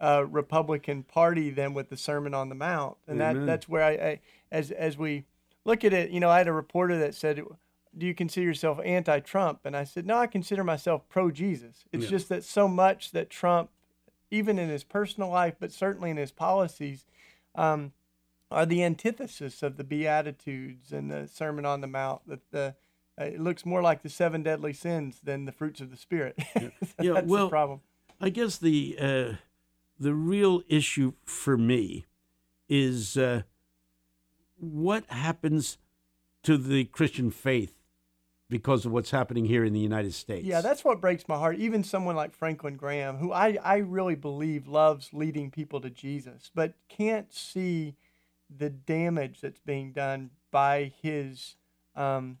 uh, 0.00 0.26
Republican 0.28 1.02
Party 1.02 1.48
than 1.48 1.72
with 1.72 1.88
the 1.88 1.96
Sermon 1.96 2.34
on 2.34 2.50
the 2.50 2.54
Mount, 2.54 2.98
and 3.08 3.20
that 3.20 3.46
that's 3.46 3.68
where 3.68 3.82
I, 3.82 3.90
I 3.92 4.20
as 4.50 4.70
as 4.70 4.98
we 4.98 5.24
look 5.64 5.82
at 5.82 5.94
it, 5.94 6.10
you 6.10 6.20
know, 6.20 6.28
I 6.28 6.38
had 6.38 6.48
a 6.48 6.52
reporter 6.52 6.98
that 6.98 7.14
said, 7.14 7.40
"Do 7.96 8.06
you 8.06 8.14
consider 8.14 8.44
yourself 8.46 8.78
anti-Trump?" 8.84 9.60
And 9.64 9.74
I 9.74 9.84
said, 9.84 10.04
"No, 10.04 10.18
I 10.18 10.26
consider 10.26 10.62
myself 10.62 11.08
pro-Jesus. 11.08 11.84
It's 11.92 12.04
Yeah. 12.04 12.10
just 12.10 12.28
that 12.28 12.44
so 12.44 12.68
much 12.68 13.12
that 13.12 13.30
Trump, 13.30 13.70
even 14.30 14.58
in 14.58 14.68
his 14.68 14.84
personal 14.84 15.30
life, 15.30 15.54
but 15.58 15.72
certainly 15.72 16.10
in 16.10 16.18
his 16.18 16.32
policies." 16.32 17.06
Um, 17.54 17.92
are 18.50 18.66
the 18.66 18.84
antithesis 18.84 19.62
of 19.62 19.76
the 19.76 19.84
Beatitudes 19.84 20.92
and 20.92 21.10
the 21.10 21.26
Sermon 21.26 21.64
on 21.64 21.80
the 21.80 21.86
Mount. 21.86 22.26
That 22.26 22.50
the 22.50 22.74
uh, 23.20 23.24
it 23.24 23.40
looks 23.40 23.66
more 23.66 23.82
like 23.82 24.02
the 24.02 24.08
seven 24.08 24.42
deadly 24.42 24.72
sins 24.72 25.20
than 25.22 25.44
the 25.44 25.52
fruits 25.52 25.80
of 25.80 25.90
the 25.90 25.96
Spirit. 25.96 26.38
Yeah, 27.00 27.14
That's 27.14 27.26
well, 27.26 27.46
the 27.46 27.50
problem. 27.50 27.80
I 28.20 28.28
guess 28.28 28.58
the 28.58 28.96
uh, 29.00 29.32
the 29.98 30.14
real 30.14 30.62
issue 30.68 31.14
for 31.24 31.56
me 31.56 32.04
is 32.68 33.16
uh, 33.16 33.42
what 34.56 35.04
happens 35.06 35.78
to 36.44 36.56
the 36.56 36.84
Christian 36.84 37.30
faith 37.30 37.74
because 38.52 38.84
of 38.84 38.92
what's 38.92 39.10
happening 39.10 39.46
here 39.46 39.64
in 39.64 39.72
the 39.72 39.80
United 39.80 40.12
States. 40.12 40.44
Yeah, 40.44 40.60
that's 40.60 40.84
what 40.84 41.00
breaks 41.00 41.26
my 41.26 41.38
heart. 41.38 41.56
Even 41.56 41.82
someone 41.82 42.14
like 42.14 42.34
Franklin 42.34 42.76
Graham, 42.76 43.16
who 43.16 43.32
I, 43.32 43.58
I 43.64 43.78
really 43.78 44.14
believe 44.14 44.68
loves 44.68 45.08
leading 45.14 45.50
people 45.50 45.80
to 45.80 45.88
Jesus, 45.88 46.50
but 46.54 46.74
can't 46.88 47.32
see 47.32 47.96
the 48.54 48.68
damage 48.68 49.40
that's 49.40 49.60
being 49.60 49.92
done 49.92 50.30
by 50.50 50.92
his 51.00 51.56
um, 51.96 52.36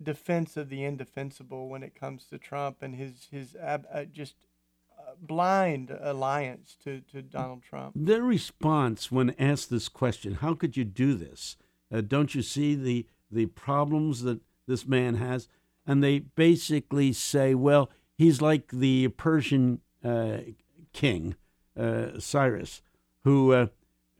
defense 0.00 0.56
of 0.56 0.68
the 0.68 0.84
indefensible 0.84 1.68
when 1.68 1.82
it 1.82 1.98
comes 1.98 2.26
to 2.26 2.38
Trump 2.38 2.76
and 2.80 2.94
his 2.94 3.26
his 3.32 3.56
ab, 3.56 3.86
uh, 3.92 4.04
just 4.04 4.36
uh, 4.96 5.12
blind 5.20 5.90
alliance 6.00 6.76
to, 6.84 7.00
to 7.12 7.22
Donald 7.22 7.62
Trump. 7.62 7.92
Their 7.96 8.22
response 8.22 9.10
when 9.10 9.34
asked 9.36 9.68
this 9.68 9.88
question, 9.88 10.34
"How 10.34 10.54
could 10.54 10.76
you 10.76 10.84
do 10.84 11.14
this? 11.14 11.56
Uh, 11.92 12.02
don't 12.02 12.36
you 12.36 12.42
see 12.42 12.76
the 12.76 13.06
the 13.32 13.46
problems 13.46 14.22
that 14.22 14.40
this 14.68 14.86
man 14.86 15.16
has?" 15.16 15.48
And 15.86 16.02
they 16.02 16.18
basically 16.20 17.12
say, 17.12 17.54
"Well, 17.54 17.90
he's 18.16 18.40
like 18.40 18.70
the 18.72 19.08
Persian 19.08 19.80
uh, 20.04 20.38
king 20.92 21.36
uh, 21.78 22.18
Cyrus, 22.18 22.82
who." 23.24 23.52
Uh, 23.52 23.66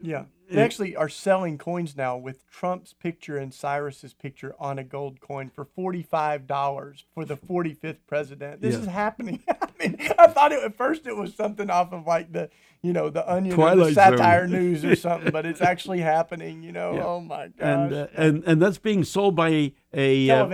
Yeah. 0.01 0.25
They 0.51 0.63
actually 0.63 0.95
are 0.95 1.09
selling 1.09 1.59
coins 1.59 1.97
now 1.97 2.17
with 2.17 2.49
Trump's 2.51 2.93
picture 2.93 3.37
and 3.37 3.53
Cyrus's 3.53 4.15
picture 4.15 4.55
on 4.61 4.79
a 4.79 4.85
gold 4.85 5.21
coin 5.21 5.51
for 5.53 5.65
forty-five 5.65 6.47
dollars 6.47 7.05
for 7.15 7.25
the 7.25 7.37
forty-fifth 7.37 8.07
president. 8.07 8.61
This 8.61 8.75
Yeah. 8.75 8.81
is 8.83 8.87
happening. 8.87 9.43
I 9.49 9.69
mean, 9.79 9.97
I 10.19 10.29
thought 10.29 10.53
it, 10.53 10.63
at 10.63 10.77
first 10.77 11.07
it 11.07 11.17
was 11.17 11.35
something 11.35 11.69
off 11.69 11.93
of 11.93 12.07
like 12.07 12.33
the, 12.33 12.49
you 12.81 12.93
know, 12.93 13.11
the 13.11 13.29
Onion 13.31 13.55
or 13.55 13.57
the 13.57 13.75
Twilight 13.75 13.95
Zone. 13.95 14.17
Satire 14.19 14.47
News 14.47 14.85
or 14.85 14.95
something, 15.07 15.33
but 15.33 15.47
it's 15.47 15.61
actually 15.61 15.99
happening. 16.01 16.63
You 16.63 16.73
know, 16.73 16.95
Yeah. 16.95 17.05
oh 17.07 17.21
my 17.21 17.49
gosh, 17.49 17.55
and 17.61 17.93
uh, 17.93 18.07
and 18.17 18.45
and 18.45 18.63
that's 18.63 18.79
being 18.79 19.03
sold 19.05 19.35
by 19.35 19.49
a, 19.49 19.75
a 19.93 20.31
uh, 20.31 20.47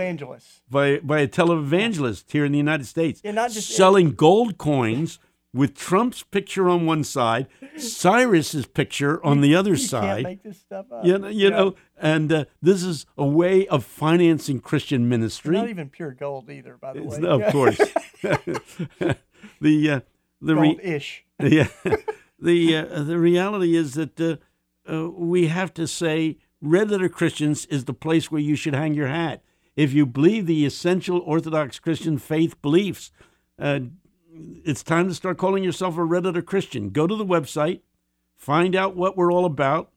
by 0.71 0.99
by 0.99 1.19
a 1.19 1.27
televangelist 1.27 2.31
here 2.31 2.45
in 2.45 2.51
the 2.51 2.57
United 2.57 2.85
States. 2.87 3.21
Yeah, 3.23 3.31
not 3.31 3.51
just- 3.51 3.69
selling 3.75 4.11
gold 4.11 4.57
coins 4.57 5.19
with 5.53 5.75
Trump's 5.75 6.23
picture 6.23 6.67
on 6.69 6.85
one 6.85 7.03
side, 7.03 7.47
Cyrus's 7.77 8.65
picture 8.65 9.23
on 9.23 9.41
the 9.41 9.53
other 9.55 9.71
You 9.71 9.75
side. 9.77 10.03
can't 10.15 10.23
make 10.23 10.43
this 10.43 10.59
stuff 10.59 10.87
up. 10.91 11.05
you 11.05 11.17
know, 11.19 11.27
you 11.27 11.49
Yeah. 11.49 11.49
know, 11.49 11.75
and 11.97 12.31
uh, 12.33 12.45
this 12.61 12.83
is 12.83 13.05
a 13.17 13.25
way 13.25 13.67
of 13.67 13.83
financing 13.85 14.59
Christian 14.59 15.07
ministry. 15.07 15.55
Not 15.55 15.69
even 15.69 15.89
pure 15.89 16.11
gold 16.11 16.49
either, 16.49 16.77
by 16.77 16.93
the 16.93 16.99
It's- 17.03 17.19
way. 17.19 17.27
of 17.29 17.41
course, 17.51 17.77
the 19.61 19.89
uh, 19.91 19.99
the 20.41 20.55
re- 20.55 20.67
gold-ish. 20.75 21.25
yeah, 21.39 21.67
the 22.39 22.75
uh, 22.77 23.03
the 23.03 23.17
reality 23.19 23.75
is 23.75 23.93
that 23.93 24.19
uh, 24.19 24.35
uh, 24.91 25.09
we 25.09 25.47
have 25.47 25.73
to 25.75 25.87
say 25.87 26.37
Red 26.61 26.91
Letter 26.91 27.09
Christians 27.09 27.65
is 27.67 27.85
the 27.85 27.93
place 27.93 28.31
where 28.31 28.41
you 28.41 28.55
should 28.55 28.73
hang 28.75 28.93
your 28.93 29.07
hat. 29.07 29.43
If 29.75 29.93
you 29.93 30.05
believe 30.05 30.45
the 30.45 30.65
essential 30.65 31.19
Orthodox 31.19 31.79
Christian 31.79 32.17
faith 32.17 32.61
beliefs, 32.61 33.11
uh, 33.57 33.79
it's 34.65 34.83
time 34.83 35.07
to 35.07 35.13
start 35.13 35.37
calling 35.37 35.63
yourself 35.63 35.97
a 35.97 36.03
Red 36.03 36.25
Letter 36.25 36.41
Christian. 36.41 36.89
Go 36.89 37.07
to 37.07 37.15
the 37.15 37.25
website, 37.25 37.81
find 38.35 38.75
out 38.75 38.95
what 38.95 39.17
we're 39.17 39.31
all 39.31 39.45
about, 39.45 39.91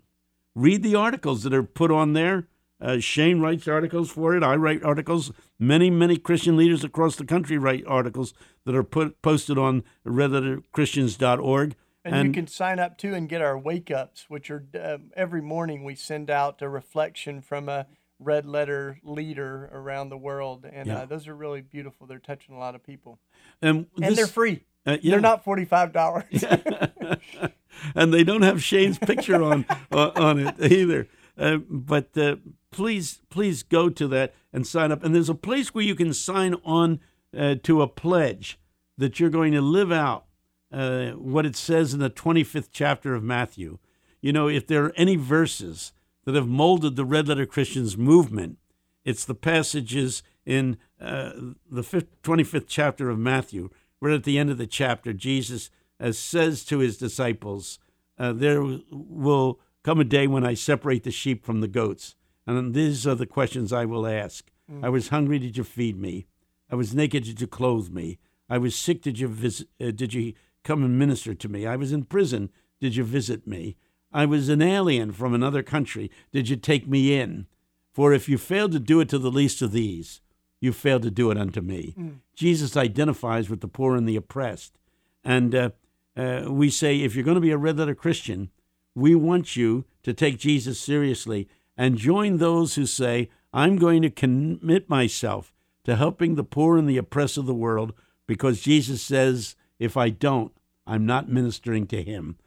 read 0.55 0.83
the 0.83 0.95
articles 0.95 1.43
that 1.43 1.55
are 1.55 1.63
put 1.63 1.91
on 1.91 2.13
there. 2.13 2.49
Uh, 2.81 2.99
Shane 2.99 3.41
writes 3.41 3.67
articles 3.67 4.11
for 4.11 4.37
it. 4.37 4.43
I 4.43 4.55
write 4.57 4.83
articles. 4.83 5.33
Many, 5.59 5.89
many 5.89 6.19
Christian 6.19 6.57
leaders 6.57 6.85
across 6.85 7.17
the 7.17 7.25
country 7.25 7.57
write 7.57 7.85
articles 7.87 8.35
that 8.67 8.75
are 8.75 8.83
put 8.83 9.23
posted 9.23 9.57
on 9.57 9.83
redletterchristians.org. 10.07 11.75
And, 12.05 12.29
you 12.29 12.33
can 12.33 12.47
sign 12.47 12.79
up 12.79 12.99
too 12.99 13.15
and 13.15 13.29
get 13.29 13.43
our 13.43 13.59
wake 13.59 13.91
ups, 13.91 14.27
which 14.29 14.51
are 14.51 14.65
um, 14.81 15.11
every 15.17 15.41
morning 15.41 15.85
we 15.85 15.95
send 15.95 16.31
out 16.31 16.63
a 16.63 16.69
reflection 16.69 17.41
from 17.41 17.69
a 17.69 17.87
red 18.19 18.47
letter 18.47 18.99
leader 19.03 19.69
around 19.73 20.09
the 20.09 20.17
world. 20.17 20.65
And 20.71 20.87
Yeah. 20.89 20.99
uh, 21.01 21.07
those 21.07 21.29
are 21.29 21.35
really 21.35 21.61
beautiful. 21.61 22.07
They're 22.07 22.19
touching 22.19 22.55
a 22.55 22.59
lot 22.59 22.75
of 22.75 22.83
people. 22.83 23.19
and, 23.63 23.87
And 23.97 24.05
this- 24.07 24.17
they're 24.17 24.27
free. 24.27 24.65
uh, 24.87 24.97
yeah. 25.03 25.13
They're 25.13 25.21
not 25.21 25.45
$45. 25.45 26.25
and 27.95 28.13
they 28.13 28.25
don't 28.25 28.43
have 28.43 28.63
Shane's 28.63 28.99
picture 28.99 29.43
on 29.43 29.67
uh, 29.91 30.11
on 30.17 30.39
it 30.39 30.73
either. 30.73 31.09
Uh, 31.39 31.59
but 31.69 32.17
uh, 32.17 32.37
please, 32.71 33.21
please 33.29 33.63
go 33.63 33.89
to 33.91 34.09
that 34.09 34.35
and 34.53 34.67
sign 34.67 34.91
up. 34.93 35.05
And 35.05 35.15
there's 35.15 35.29
a 35.29 35.35
place 35.35 35.75
where 35.75 35.85
you 35.85 35.95
can 35.95 36.15
sign 36.15 36.55
on 36.65 37.01
uh, 37.37 37.57
to 37.65 37.83
a 37.83 37.87
pledge 37.89 38.59
that 38.97 39.21
you're 39.21 39.29
going 39.31 39.53
to 39.53 39.61
live 39.61 39.93
out 39.93 40.25
uh, 40.73 41.11
what 41.11 41.45
it 41.45 41.55
says 41.55 41.93
in 41.93 42.01
the 42.01 42.09
25th 42.09 42.69
chapter 42.73 43.15
of 43.15 43.23
Matthew. 43.23 43.79
You 44.23 44.33
know, 44.33 44.49
if 44.49 44.67
there 44.67 44.85
are 44.87 44.93
any 44.97 45.17
verses 45.17 45.93
that 46.27 46.35
have 46.35 46.49
molded 46.49 46.97
the 46.97 47.05
Red 47.05 47.29
Letter 47.29 47.47
Christians 47.47 47.97
movement, 47.97 48.59
it's 49.05 49.25
the 49.25 49.35
passages 49.35 50.23
in 50.45 50.77
uh, 51.01 51.31
the 51.71 51.83
fifth, 51.83 52.21
25th 52.23 52.67
chapter 52.69 53.09
of 53.09 53.19
Matthew 53.19 53.71
right 54.01 54.15
at 54.15 54.25
the 54.25 54.39
end 54.39 54.51
of 54.51 54.59
the 54.59 54.67
chapter, 54.67 55.13
Jesus 55.13 55.71
uh, 56.01 56.13
says 56.13 56.65
to 56.67 56.79
his 56.79 56.97
disciples, 56.99 57.79
uh, 58.19 58.33
There 58.33 58.63
will 58.91 59.61
come 59.83 60.01
a 60.01 60.05
day 60.05 60.27
when 60.27 60.45
I 60.45 60.55
separate 60.55 61.05
the 61.05 61.11
sheep 61.11 61.45
from 61.45 61.61
the 61.61 61.69
goats. 61.69 62.15
And 62.47 62.75
these 62.75 63.07
are 63.07 63.15
the 63.15 63.27
questions 63.27 63.73
I 63.73 63.85
will 63.85 64.07
ask. 64.07 64.51
Mm. 64.71 64.85
I 64.85 64.89
was 64.89 65.09
hungry, 65.09 65.39
did 65.39 65.57
you 65.57 65.65
feed 65.65 65.99
me? 65.99 66.27
I 66.71 66.75
was 66.75 66.95
naked, 66.95 67.25
did 67.25 67.41
you 67.41 67.47
clothe 67.47 67.91
me? 67.91 68.19
I 68.49 68.59
was 68.59 68.77
sick, 68.77 69.03
did 69.03 69.19
you 69.19 69.29
visit, 69.29 69.69
uh, 69.81 69.91
did 69.91 70.15
you 70.15 70.35
come 70.63 70.85
and 70.85 70.99
minister 70.99 71.35
to 71.35 71.49
me? 71.49 71.67
I 71.67 71.77
was 71.77 71.93
in 71.93 72.05
prison, 72.05 72.51
did 72.81 72.95
you 72.97 73.05
visit 73.05 73.47
me? 73.47 73.77
I 74.17 74.25
was 74.25 74.49
an 74.49 74.63
alien 74.63 75.13
from 75.13 75.35
another 75.35 75.63
country, 75.63 76.11
did 76.33 76.49
you 76.49 76.57
take 76.57 76.89
me 76.89 77.15
in? 77.15 77.47
For 77.93 78.15
if 78.15 78.31
you 78.31 78.39
failed 78.39 78.73
to 78.73 78.81
do 78.81 78.99
it 79.01 79.11
to 79.11 79.19
the 79.19 79.31
least 79.31 79.61
of 79.61 79.73
these, 79.73 80.23
you 80.59 80.73
failed 80.73 81.03
to 81.03 81.11
do 81.11 81.31
it 81.31 81.37
unto 81.37 81.61
me. 81.61 81.95
Mm. 81.99 82.21
Jesus 82.35 82.79
identifies 82.79 83.51
with 83.51 83.61
the 83.61 83.69
poor 83.69 83.95
and 83.95 84.09
the 84.09 84.17
oppressed. 84.17 84.79
And 85.23 85.55
uh, 85.55 85.71
uh, 86.17 86.45
we 86.49 86.71
say, 86.71 87.01
if 87.03 87.15
you're 87.15 87.27
going 87.27 87.35
to 87.35 87.43
be 87.43 87.51
a 87.51 87.59
red 87.59 87.77
letter 87.77 87.95
Christian, 87.95 88.49
we 88.95 89.15
want 89.15 89.55
you 89.55 89.85
to 90.03 90.15
take 90.15 90.39
Jesus 90.39 90.81
seriously 90.81 91.47
and 91.77 91.99
join 91.99 92.39
those 92.39 92.77
who 92.77 92.87
say, 92.87 93.29
I'm 93.53 93.77
going 93.77 94.01
to 94.01 94.09
commit 94.09 94.89
myself 94.89 95.53
to 95.85 95.95
helping 95.95 96.37
the 96.37 96.45
poor 96.45 96.79
and 96.79 96.89
the 96.89 96.97
oppressed 96.97 97.37
of 97.37 97.45
the 97.45 97.55
world 97.55 97.93
because 98.27 98.63
Jesus 98.63 99.03
says, 99.03 99.57
if 99.79 99.95
I 99.95 100.09
don't, 100.09 100.53
I'm 100.87 101.05
not 101.05 101.29
ministering 101.29 101.87
to 101.89 102.03
him. 102.03 102.39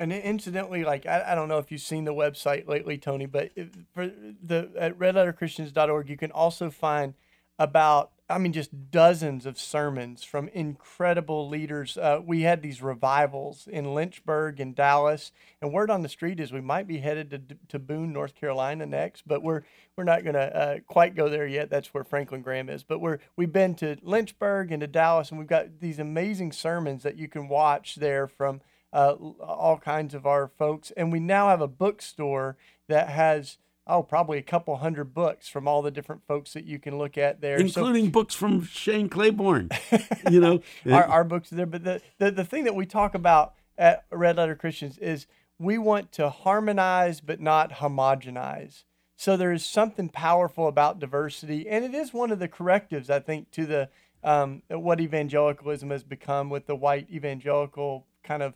And 0.00 0.12
incidentally, 0.12 0.82
like 0.82 1.06
I, 1.06 1.24
I 1.28 1.34
don't 1.34 1.48
know 1.48 1.58
if 1.58 1.70
you've 1.70 1.82
seen 1.82 2.04
the 2.04 2.14
website 2.14 2.66
lately, 2.66 2.96
Tony, 2.96 3.26
but 3.26 3.50
for 3.94 4.06
the 4.06 4.70
at 4.78 4.98
redletterchristians.org, 4.98 6.08
you 6.08 6.16
can 6.16 6.32
also 6.32 6.70
find 6.70 7.14
about 7.58 8.10
I 8.30 8.38
mean, 8.38 8.52
just 8.52 8.90
dozens 8.90 9.44
of 9.44 9.58
sermons 9.58 10.22
from 10.22 10.48
incredible 10.48 11.48
leaders. 11.48 11.98
Uh, 11.98 12.20
we 12.24 12.42
had 12.42 12.62
these 12.62 12.80
revivals 12.80 13.66
in 13.66 13.92
Lynchburg 13.92 14.60
and 14.60 14.74
Dallas, 14.74 15.32
and 15.60 15.72
word 15.72 15.90
on 15.90 16.02
the 16.02 16.08
street 16.08 16.38
is 16.38 16.52
we 16.52 16.60
might 16.60 16.86
be 16.86 16.98
headed 16.98 17.30
to, 17.30 17.56
to 17.68 17.78
Boone, 17.78 18.12
North 18.12 18.36
Carolina 18.36 18.86
next, 18.86 19.26
but 19.26 19.42
we're 19.42 19.62
we're 19.96 20.04
not 20.04 20.22
going 20.22 20.34
to 20.34 20.56
uh, 20.56 20.78
quite 20.86 21.14
go 21.14 21.28
there 21.28 21.46
yet. 21.46 21.68
That's 21.68 21.92
where 21.92 22.04
Franklin 22.04 22.40
Graham 22.40 22.70
is. 22.70 22.84
But 22.84 23.00
we're 23.00 23.18
we've 23.36 23.52
been 23.52 23.74
to 23.76 23.96
Lynchburg 24.02 24.70
and 24.70 24.80
to 24.80 24.86
Dallas, 24.86 25.30
and 25.30 25.38
we've 25.38 25.48
got 25.48 25.80
these 25.80 25.98
amazing 25.98 26.52
sermons 26.52 27.02
that 27.02 27.18
you 27.18 27.28
can 27.28 27.48
watch 27.48 27.96
there 27.96 28.28
from 28.28 28.60
uh, 28.92 29.12
all 29.12 29.78
kinds 29.78 30.14
of 30.14 30.26
our 30.26 30.48
folks. 30.48 30.90
And 30.96 31.12
we 31.12 31.20
now 31.20 31.48
have 31.48 31.60
a 31.60 31.68
bookstore 31.68 32.56
that 32.88 33.08
has 33.08 33.58
oh, 33.86 34.02
probably 34.02 34.38
a 34.38 34.42
couple 34.42 34.76
hundred 34.76 35.12
books 35.12 35.48
from 35.48 35.66
all 35.66 35.82
the 35.82 35.90
different 35.90 36.22
folks 36.26 36.52
that 36.52 36.64
you 36.64 36.78
can 36.78 36.96
look 36.98 37.18
at 37.18 37.40
there, 37.40 37.56
including 37.56 38.06
so, 38.06 38.10
books 38.10 38.34
from 38.34 38.64
Shane 38.64 39.08
Claiborne. 39.08 39.70
you 40.30 40.40
know, 40.40 40.60
our, 40.86 41.04
our 41.04 41.24
books 41.24 41.52
are 41.52 41.56
there. 41.56 41.66
But 41.66 41.84
the, 41.84 42.00
the 42.18 42.30
the 42.30 42.44
thing 42.44 42.64
that 42.64 42.74
we 42.74 42.86
talk 42.86 43.14
about 43.14 43.54
at 43.76 44.04
Red 44.10 44.36
Letter 44.36 44.54
Christians 44.54 44.96
is 44.98 45.26
we 45.58 45.76
want 45.76 46.12
to 46.12 46.30
harmonize 46.30 47.20
but 47.20 47.40
not 47.40 47.72
homogenize. 47.72 48.84
So 49.16 49.36
there 49.36 49.52
is 49.52 49.66
something 49.66 50.08
powerful 50.08 50.66
about 50.66 50.98
diversity, 50.98 51.68
and 51.68 51.84
it 51.84 51.94
is 51.94 52.14
one 52.14 52.30
of 52.30 52.38
the 52.38 52.48
correctives, 52.48 53.10
I 53.10 53.20
think, 53.20 53.50
to 53.50 53.66
the 53.66 53.88
um, 54.22 54.62
what 54.68 55.00
evangelicalism 55.00 55.90
has 55.90 56.02
become 56.02 56.48
with 56.48 56.66
the 56.66 56.76
white 56.76 57.08
evangelical 57.10 58.06
kind 58.22 58.42
of 58.42 58.54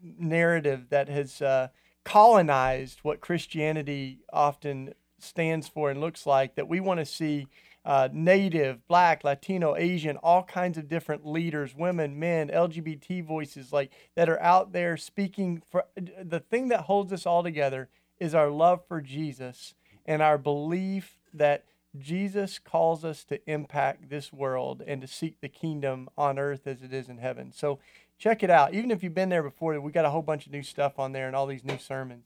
narrative 0.00 0.86
that 0.90 1.08
has. 1.08 1.40
Uh, 1.42 1.68
colonized 2.06 3.00
what 3.02 3.20
Christianity 3.20 4.20
often 4.32 4.94
stands 5.18 5.66
for 5.66 5.90
and 5.90 6.00
looks 6.00 6.24
like, 6.24 6.54
that 6.54 6.68
we 6.68 6.78
want 6.78 7.00
to 7.00 7.04
see 7.04 7.48
uh, 7.84 8.08
native, 8.12 8.86
black, 8.86 9.24
Latino, 9.24 9.74
Asian, 9.74 10.16
all 10.18 10.44
kinds 10.44 10.78
of 10.78 10.88
different 10.88 11.26
leaders, 11.26 11.74
women, 11.74 12.18
men, 12.18 12.48
LGBT 12.48 13.24
voices 13.24 13.72
like 13.72 13.92
that 14.14 14.28
are 14.28 14.40
out 14.40 14.72
there 14.72 14.96
speaking 14.96 15.62
for 15.68 15.84
the 15.96 16.40
thing 16.40 16.68
that 16.68 16.82
holds 16.82 17.12
us 17.12 17.26
all 17.26 17.42
together 17.42 17.88
is 18.20 18.36
our 18.36 18.50
love 18.50 18.82
for 18.86 19.00
Jesus 19.00 19.74
and 20.04 20.22
our 20.22 20.38
belief 20.38 21.18
that 21.34 21.64
Jesus 21.98 22.58
calls 22.58 23.04
us 23.04 23.24
to 23.24 23.40
impact 23.50 24.10
this 24.10 24.32
world 24.32 24.82
and 24.86 25.00
to 25.00 25.06
seek 25.06 25.40
the 25.40 25.48
kingdom 25.48 26.08
on 26.16 26.38
earth 26.38 26.66
as 26.66 26.82
it 26.82 26.92
is 26.92 27.08
in 27.08 27.18
heaven. 27.18 27.52
So 27.52 27.78
check 28.18 28.42
it 28.42 28.50
out. 28.50 28.74
Even 28.74 28.90
if 28.90 29.02
you've 29.02 29.14
been 29.14 29.28
there 29.28 29.42
before, 29.42 29.78
we 29.80 29.92
got 29.92 30.04
a 30.04 30.10
whole 30.10 30.22
bunch 30.22 30.46
of 30.46 30.52
new 30.52 30.62
stuff 30.62 30.98
on 30.98 31.12
there 31.12 31.26
and 31.26 31.36
all 31.36 31.46
these 31.46 31.64
new 31.64 31.78
sermons. 31.78 32.24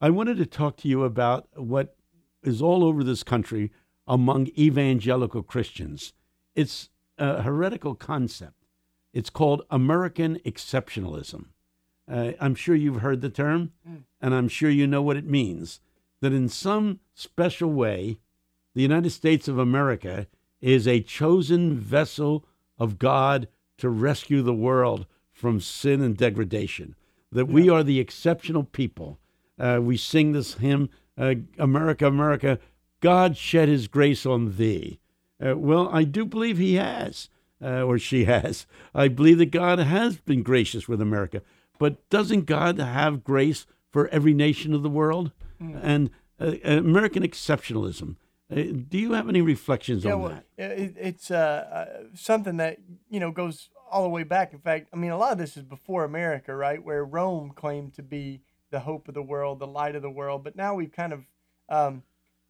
I 0.00 0.10
wanted 0.10 0.38
to 0.38 0.46
talk 0.46 0.76
to 0.78 0.88
you 0.88 1.04
about 1.04 1.48
what 1.54 1.96
is 2.42 2.62
all 2.62 2.84
over 2.84 3.04
this 3.04 3.22
country 3.22 3.70
among 4.06 4.48
evangelical 4.58 5.42
Christians. 5.42 6.14
It's 6.54 6.88
a 7.18 7.42
heretical 7.42 7.94
concept. 7.94 8.64
It's 9.12 9.30
called 9.30 9.62
American 9.70 10.38
exceptionalism. 10.38 11.46
Uh, 12.10 12.32
I'm 12.40 12.54
sure 12.54 12.74
you've 12.74 13.02
heard 13.02 13.20
the 13.20 13.28
term, 13.28 13.72
mm. 13.88 14.02
and 14.20 14.34
I'm 14.34 14.48
sure 14.48 14.70
you 14.70 14.86
know 14.86 15.02
what 15.02 15.16
it 15.16 15.26
means. 15.26 15.80
That 16.20 16.32
in 16.32 16.48
some 16.48 17.00
special 17.14 17.72
way, 17.72 18.18
the 18.74 18.82
United 18.82 19.10
States 19.10 19.48
of 19.48 19.58
America 19.58 20.26
is 20.60 20.86
a 20.86 21.00
chosen 21.00 21.78
vessel 21.78 22.44
of 22.78 22.98
God 22.98 23.48
to 23.80 23.90
rescue 23.90 24.42
the 24.42 24.54
world 24.54 25.06
from 25.32 25.60
sin 25.60 26.00
and 26.00 26.16
degradation. 26.16 26.94
That 27.32 27.48
yeah. 27.48 27.54
we 27.54 27.68
are 27.68 27.82
the 27.82 28.00
exceptional 28.00 28.64
people. 28.64 29.18
Uh, 29.58 29.80
we 29.82 29.96
sing 29.96 30.32
this 30.32 30.54
hymn, 30.54 30.88
uh, 31.18 31.34
America, 31.58 32.06
America, 32.06 32.58
God 33.00 33.36
shed 33.36 33.68
his 33.68 33.88
grace 33.88 34.24
on 34.24 34.56
thee. 34.56 35.00
Uh, 35.44 35.56
well, 35.56 35.88
I 35.90 36.04
do 36.04 36.24
believe 36.24 36.58
he 36.58 36.74
has, 36.74 37.28
uh, 37.62 37.82
or 37.82 37.98
she 37.98 38.24
has. 38.26 38.66
I 38.94 39.08
believe 39.08 39.38
that 39.38 39.50
God 39.50 39.78
has 39.78 40.18
been 40.18 40.42
gracious 40.42 40.88
with 40.88 41.00
America. 41.00 41.42
But 41.78 42.08
doesn't 42.10 42.44
God 42.44 42.78
have 42.78 43.24
grace 43.24 43.66
for 43.90 44.08
every 44.08 44.34
nation 44.34 44.74
of 44.74 44.82
the 44.82 44.90
world? 44.90 45.32
Mm. 45.60 45.80
And 45.82 46.10
uh, 46.38 46.56
American 46.62 47.22
exceptionalism. 47.22 48.16
Uh, 48.50 48.54
do 48.88 48.98
you 48.98 49.12
have 49.12 49.28
any 49.28 49.40
reflections 49.40 50.04
yeah, 50.04 50.12
on 50.12 50.22
well, 50.22 50.42
that? 50.56 50.70
It, 50.70 50.94
it's 50.98 51.30
uh, 51.30 52.04
something 52.14 52.56
that 52.56 52.78
you 53.08 53.20
know 53.20 53.30
goes 53.30 53.68
all 53.90 54.02
the 54.02 54.08
way 54.08 54.22
back. 54.22 54.52
In 54.52 54.58
fact, 54.58 54.88
I 54.92 54.96
mean, 54.96 55.10
a 55.10 55.18
lot 55.18 55.32
of 55.32 55.38
this 55.38 55.56
is 55.56 55.62
before 55.62 56.04
America, 56.04 56.54
right? 56.54 56.82
Where 56.82 57.04
Rome 57.04 57.52
claimed 57.54 57.94
to 57.94 58.02
be 58.02 58.40
the 58.70 58.80
hope 58.80 59.08
of 59.08 59.14
the 59.14 59.22
world, 59.22 59.58
the 59.58 59.66
light 59.66 59.96
of 59.96 60.02
the 60.02 60.10
world. 60.10 60.44
But 60.44 60.56
now 60.56 60.74
we've 60.74 60.92
kind 60.92 61.12
of, 61.12 61.24
um, 61.68 62.02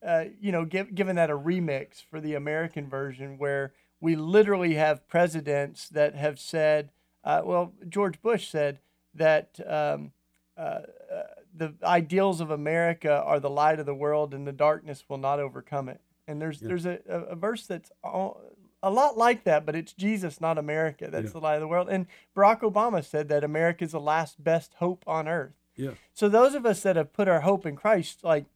uh, 0.07 0.25
you 0.41 0.53
know, 0.53 0.65
give, 0.65 0.95
given 0.95 1.17
that 1.17 1.31
a 1.31 1.37
remix 1.37 2.05
for 2.09 2.21
the 2.21 2.35
American 2.35 2.89
version 2.89 3.39
where 3.39 3.73
we 4.01 4.17
literally 4.17 4.75
have 4.75 5.09
presidents 5.09 5.89
that 5.89 6.15
have 6.15 6.39
said, 6.39 6.91
uh, 7.25 7.43
well, 7.45 7.73
George 7.89 8.21
Bush 8.23 8.49
said 8.49 8.79
that 9.15 9.59
um, 9.67 10.13
uh, 10.57 10.61
uh 10.61 11.23
the 11.61 11.75
ideals 11.83 12.41
of 12.41 12.51
America 12.51 13.23
are 13.23 13.39
the 13.39 13.51
light 13.51 13.79
of 13.79 13.85
the 13.85 13.95
world 13.95 14.33
and 14.33 14.47
the 14.47 14.53
darkness 14.53 15.05
will 15.11 15.19
not 15.19 15.39
overcome 15.39 15.91
it. 15.91 16.01
And 16.27 16.41
there's 16.41 16.63
yeah. 16.63 16.69
there's 16.69 16.87
a, 16.87 16.99
a 17.07 17.37
verse 17.37 17.67
that's 17.67 17.93
all, 18.03 18.41
a 18.83 18.91
lot 18.91 19.19
like 19.19 19.45
that, 19.45 19.67
but 19.67 19.77
it's 19.77 19.93
Jesus, 19.93 20.41
not 20.41 20.57
America. 20.57 21.09
That's 21.13 21.27
yeah. 21.27 21.33
the 21.33 21.41
light 21.41 21.57
of 21.57 21.61
the 21.61 21.69
world. 21.69 21.89
And 21.91 22.07
Barack 22.35 22.63
Obama 22.63 23.05
said 23.05 23.29
that 23.29 23.45
America 23.45 23.85
is 23.85 23.93
the 23.93 24.01
last 24.01 24.43
best 24.43 24.73
hope 24.79 25.05
on 25.07 25.29
earth. 25.29 25.53
Yeah. 25.77 25.91
So 26.15 26.31
those 26.31 26.55
of 26.55 26.65
us 26.65 26.83
that 26.83 26.97
have 26.97 27.13
put 27.13 27.29
our 27.29 27.41
hope 27.41 27.67
in 27.67 27.77
Christ, 27.77 28.25
like 28.25 28.47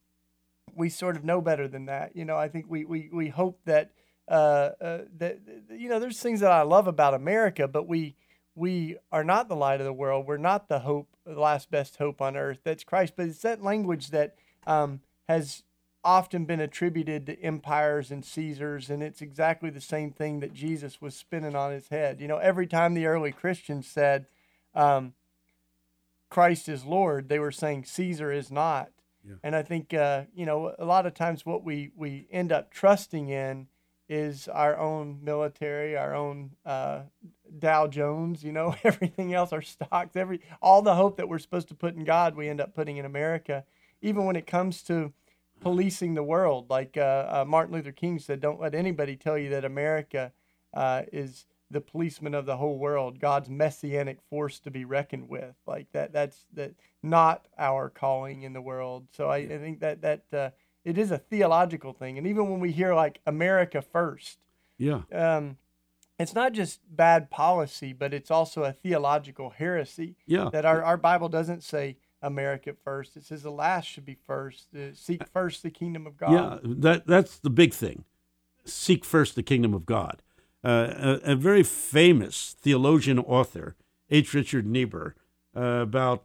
we 0.75 0.89
sort 0.89 1.15
of 1.15 1.25
know 1.25 1.43
better 1.43 1.69
than 1.69 1.85
that. 1.87 2.17
You 2.17 2.25
know, 2.25 2.39
I 2.39 2.49
think 2.49 2.65
we 2.71 2.87
we 2.87 3.11
we 3.13 3.29
hope 3.29 3.61
that 3.67 3.91
uh, 4.29 4.71
uh, 4.81 4.99
that 5.19 5.41
you 5.71 5.91
know 5.91 5.99
there's 5.99 6.21
things 6.21 6.41
that 6.41 6.53
I 6.53 6.63
love 6.63 6.87
about 6.87 7.13
America, 7.13 7.69
but 7.69 7.87
we 7.87 8.17
we 8.55 8.97
are 9.11 9.25
not 9.25 9.49
the 9.49 9.57
light 9.57 9.81
of 9.81 9.87
the 9.87 9.93
world. 9.93 10.27
We're 10.27 10.37
not 10.37 10.69
the 10.69 10.81
hope, 10.81 11.09
the 11.27 11.41
last 11.41 11.71
best 11.71 11.97
hope 11.97 12.21
on 12.21 12.37
earth. 12.37 12.61
That's 12.65 12.85
Christ. 12.85 13.15
But 13.17 13.27
it's 13.27 13.43
that 13.43 13.63
language 13.63 14.11
that 14.11 14.37
um, 14.67 15.01
has 15.29 15.65
often 16.05 16.45
been 16.45 16.61
attributed 16.61 17.27
to 17.27 17.41
empires 17.41 18.11
and 18.11 18.25
Caesars, 18.25 18.91
and 18.91 19.03
it's 19.03 19.23
exactly 19.23 19.71
the 19.71 19.81
same 19.81 20.13
thing 20.13 20.41
that 20.41 20.53
Jesus 20.53 21.01
was 21.01 21.17
spinning 21.17 21.57
on 21.57 21.73
his 21.73 21.89
head. 21.89 22.21
You 22.21 22.29
know, 22.29 22.37
every 22.37 22.67
time 22.67 22.95
the 22.95 23.07
early 23.07 23.33
Christians 23.33 23.87
said, 23.87 24.27
um, 24.75 25.15
Christ 26.29 26.69
is 26.69 26.85
Lord, 26.85 27.29
they 27.29 27.39
were 27.39 27.53
saying 27.53 27.85
Caesar 27.85 28.31
is 28.31 28.51
not. 28.51 28.91
Yeah. 29.27 29.37
And 29.43 29.57
I 29.57 29.63
think, 29.63 29.95
uh, 29.95 30.25
you 30.35 30.45
know, 30.45 30.75
a 30.79 30.85
lot 30.85 31.07
of 31.07 31.15
times 31.15 31.47
what 31.47 31.65
we, 31.65 31.91
we 31.97 32.27
end 32.31 32.53
up 32.53 32.71
trusting 32.71 33.31
in 33.31 33.69
is 34.09 34.49
our 34.49 34.79
own 34.79 35.21
military, 35.23 35.97
our 35.97 36.15
own 36.15 36.51
uh, 36.67 37.03
Dow 37.59 37.87
Jones, 37.87 38.43
you 38.43 38.53
know, 38.53 38.75
everything 38.85 39.35
else, 39.35 39.53
our 39.53 39.63
stocks, 39.63 40.17
every 40.17 40.41
all 40.61 40.83
the 40.83 40.95
hope 40.95 41.17
that 41.17 41.29
we're 41.29 41.39
supposed 41.39 41.69
to 41.69 41.75
put 41.75 41.95
in 41.95 42.05
God, 42.05 42.35
we 42.35 42.49
end 42.49 42.61
up 42.61 42.75
putting 42.75 42.97
in 42.97 43.05
America. 43.05 43.65
Even 44.03 44.25
when 44.25 44.37
it 44.37 44.47
comes 44.47 44.83
to 44.83 45.13
policing 45.61 46.15
the 46.15 46.23
world. 46.23 46.69
Like 46.71 46.97
uh, 46.97 47.27
uh, 47.29 47.45
Martin 47.47 47.75
Luther 47.75 47.93
King 47.93 48.19
said, 48.19 48.41
don't 48.41 48.61
let 48.61 48.75
anybody 48.75 49.17
tell 49.17 49.39
you 49.39 49.51
that 49.51 49.65
America 49.65 50.33
uh, 50.75 51.03
is 51.13 51.47
the 51.71 51.81
policeman 51.81 52.35
of 52.35 52.47
the 52.47 52.59
whole 52.59 52.79
world, 52.79 53.19
God's 53.19 53.49
messianic 53.49 54.19
force 54.29 54.61
to 54.61 54.71
be 54.71 54.85
reckoned 54.85 55.29
with. 55.29 55.55
Like 55.67 55.91
that, 55.93 56.13
that's 56.13 56.45
that 56.53 56.75
not 57.03 57.49
our 57.59 57.89
calling 57.89 58.43
in 58.43 58.53
the 58.53 58.61
world. 58.61 59.07
So 59.11 59.29
I, 59.29 59.39
I 59.39 59.59
think 59.59 59.81
that 59.81 60.03
that 60.03 60.25
uh, 60.33 60.51
it 60.85 60.99
is 60.99 61.11
a 61.11 61.19
theological 61.19 61.93
thing. 61.93 62.19
And 62.19 62.27
even 62.27 62.51
when 62.51 62.61
we 62.61 62.71
hear 62.71 62.95
like 62.95 63.21
America 63.27 63.81
first, 63.81 64.39
yeah, 64.77 65.01
um, 65.13 65.57
it's 66.19 66.35
not 66.35 66.53
just 66.53 66.81
bad 66.89 67.31
policy, 67.31 67.93
but 67.93 68.15
it's 68.15 68.31
also 68.31 68.65
a 68.65 68.73
theological 68.73 69.51
heresy. 69.51 70.17
Yeah. 70.27 70.49
That 70.53 70.65
our, 70.65 70.83
our 70.83 70.97
Bible 70.97 71.29
doesn't 71.29 71.63
say 71.63 71.97
America 72.23 72.75
first. 72.85 73.17
It 73.17 73.25
says 73.25 73.43
the 73.43 73.51
last 73.51 73.87
should 73.87 74.05
be 74.05 74.15
first. 74.15 74.69
Uh, 74.75 74.95
seek 74.95 75.27
first 75.29 75.63
the 75.63 75.71
kingdom 75.71 76.07
of 76.07 76.17
God. 76.17 76.33
Yeah, 76.33 76.59
that 76.63 77.07
that's 77.07 77.39
the 77.39 77.51
big 77.51 77.75
thing. 77.75 78.05
Seek 78.65 79.05
first 79.05 79.35
the 79.35 79.43
kingdom 79.43 79.75
of 79.75 79.85
God. 79.85 80.23
Uh, 80.65 81.19
a, 81.25 81.33
a, 81.33 81.37
very 81.37 81.63
famous 81.63 82.57
theologian 82.59 83.19
author, 83.19 83.77
H. 84.09 84.33
Richard 84.33 84.67
Niebuhr, 84.67 85.15
uh, 85.55 85.61
about 85.61 86.25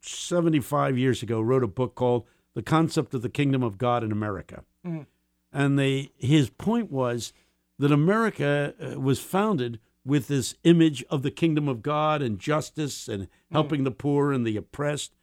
75 0.00 0.98
years 0.98 1.22
ago, 1.22 1.40
wrote 1.40 1.62
a 1.62 1.68
book 1.68 1.94
called 1.94 2.26
The 2.54 2.64
Concept 2.64 3.14
of 3.14 3.22
the 3.22 3.28
Kingdom 3.28 3.62
of 3.62 3.78
God 3.78 4.02
in 4.02 4.10
America. 4.10 4.64
Mm. 4.84 5.06
And 5.52 5.78
they, 5.78 6.10
his 6.18 6.50
point 6.50 6.90
was 6.90 7.32
that 7.80 7.90
America 7.90 8.74
uh, 8.78 9.00
was 9.00 9.20
founded 9.20 9.80
with 10.04 10.28
this 10.28 10.54
image 10.64 11.02
of 11.08 11.22
the 11.22 11.30
kingdom 11.30 11.66
of 11.66 11.82
God 11.82 12.20
and 12.20 12.38
justice 12.38 13.08
and 13.08 13.26
helping 13.50 13.80
mm. 13.80 13.84
the 13.84 13.90
poor 13.90 14.32
and 14.32 14.46
the 14.46 14.58
oppressed. 14.58 15.14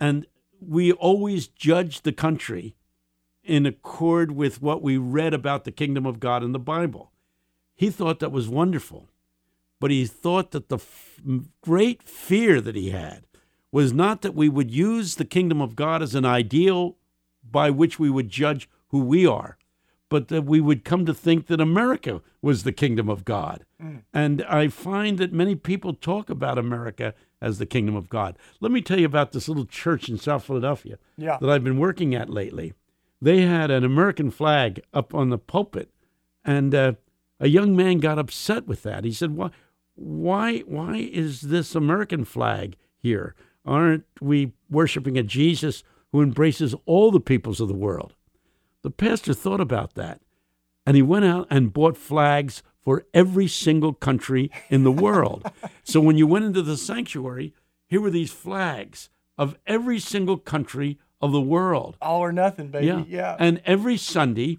And 0.00 0.26
we 0.60 0.92
always 0.92 1.46
judged 1.46 2.04
the 2.04 2.12
country 2.12 2.74
in 3.44 3.66
accord 3.66 4.32
with 4.32 4.62
what 4.62 4.82
we 4.82 4.96
read 4.96 5.34
about 5.34 5.64
the 5.64 5.72
kingdom 5.72 6.06
of 6.06 6.20
God 6.20 6.42
in 6.42 6.52
the 6.52 6.58
Bible. 6.58 7.12
He 7.74 7.90
thought 7.90 8.18
that 8.20 8.32
was 8.32 8.48
wonderful, 8.48 9.10
but 9.78 9.90
he 9.90 10.06
thought 10.06 10.52
that 10.52 10.70
the 10.70 10.76
f- 10.76 11.20
great 11.60 12.02
fear 12.02 12.62
that 12.62 12.76
he 12.76 12.90
had 12.90 13.24
was 13.72 13.92
not 13.92 14.22
that 14.22 14.34
we 14.34 14.48
would 14.48 14.70
use 14.70 15.16
the 15.16 15.24
kingdom 15.26 15.60
of 15.60 15.76
God 15.76 16.02
as 16.02 16.14
an 16.14 16.24
ideal 16.24 16.96
by 17.42 17.68
which 17.68 17.98
we 17.98 18.08
would 18.08 18.30
judge 18.30 18.70
who 18.88 19.00
we 19.00 19.26
are, 19.26 19.58
but 20.10 20.28
that 20.28 20.44
we 20.44 20.60
would 20.60 20.84
come 20.84 21.06
to 21.06 21.14
think 21.14 21.46
that 21.46 21.60
America 21.60 22.20
was 22.42 22.64
the 22.64 22.72
kingdom 22.72 23.08
of 23.08 23.24
God. 23.24 23.64
Mm. 23.82 24.02
And 24.12 24.42
I 24.42 24.68
find 24.68 25.16
that 25.18 25.32
many 25.32 25.54
people 25.54 25.94
talk 25.94 26.28
about 26.28 26.58
America 26.58 27.14
as 27.40 27.58
the 27.58 27.64
kingdom 27.64 27.96
of 27.96 28.10
God. 28.10 28.36
Let 28.60 28.72
me 28.72 28.82
tell 28.82 28.98
you 28.98 29.06
about 29.06 29.32
this 29.32 29.48
little 29.48 29.64
church 29.64 30.08
in 30.08 30.18
South 30.18 30.44
Philadelphia 30.44 30.98
yeah. 31.16 31.38
that 31.40 31.48
I've 31.48 31.64
been 31.64 31.78
working 31.78 32.14
at 32.14 32.28
lately. 32.28 32.74
They 33.22 33.42
had 33.42 33.70
an 33.70 33.84
American 33.84 34.30
flag 34.30 34.82
up 34.92 35.14
on 35.14 35.30
the 35.30 35.38
pulpit, 35.38 35.90
and 36.44 36.74
uh, 36.74 36.92
a 37.38 37.48
young 37.48 37.76
man 37.76 37.98
got 37.98 38.18
upset 38.18 38.66
with 38.66 38.82
that. 38.82 39.04
He 39.04 39.12
said, 39.12 39.36
"Why, 39.36 39.50
why, 39.94 40.58
why 40.60 40.96
is 40.96 41.42
this 41.42 41.74
American 41.74 42.24
flag 42.24 42.76
here? 42.96 43.34
Aren't 43.64 44.06
we 44.20 44.52
worshiping 44.70 45.18
a 45.18 45.22
Jesus 45.22 45.84
who 46.12 46.22
embraces 46.22 46.74
all 46.86 47.10
the 47.10 47.20
peoples 47.20 47.60
of 47.60 47.68
the 47.68 47.74
world?" 47.74 48.14
The 48.82 48.90
pastor 48.90 49.34
thought 49.34 49.60
about 49.60 49.94
that, 49.94 50.20
and 50.86 50.96
he 50.96 51.02
went 51.02 51.24
out 51.24 51.46
and 51.50 51.72
bought 51.72 51.96
flags 51.96 52.62
for 52.80 53.04
every 53.12 53.46
single 53.46 53.92
country 53.92 54.50
in 54.70 54.84
the 54.84 54.92
world. 54.92 55.50
so 55.84 56.00
when 56.00 56.16
you 56.16 56.26
went 56.26 56.46
into 56.46 56.62
the 56.62 56.76
sanctuary, 56.76 57.54
here 57.86 58.00
were 58.00 58.10
these 58.10 58.32
flags 58.32 59.10
of 59.36 59.56
every 59.66 59.98
single 59.98 60.38
country 60.38 60.98
of 61.20 61.32
the 61.32 61.40
world. 61.40 61.96
All 62.00 62.20
or 62.20 62.32
nothing, 62.32 62.68
baby. 62.68 62.86
Yeah. 62.86 63.04
yeah. 63.06 63.36
And 63.38 63.60
every 63.66 63.96
Sunday, 63.96 64.58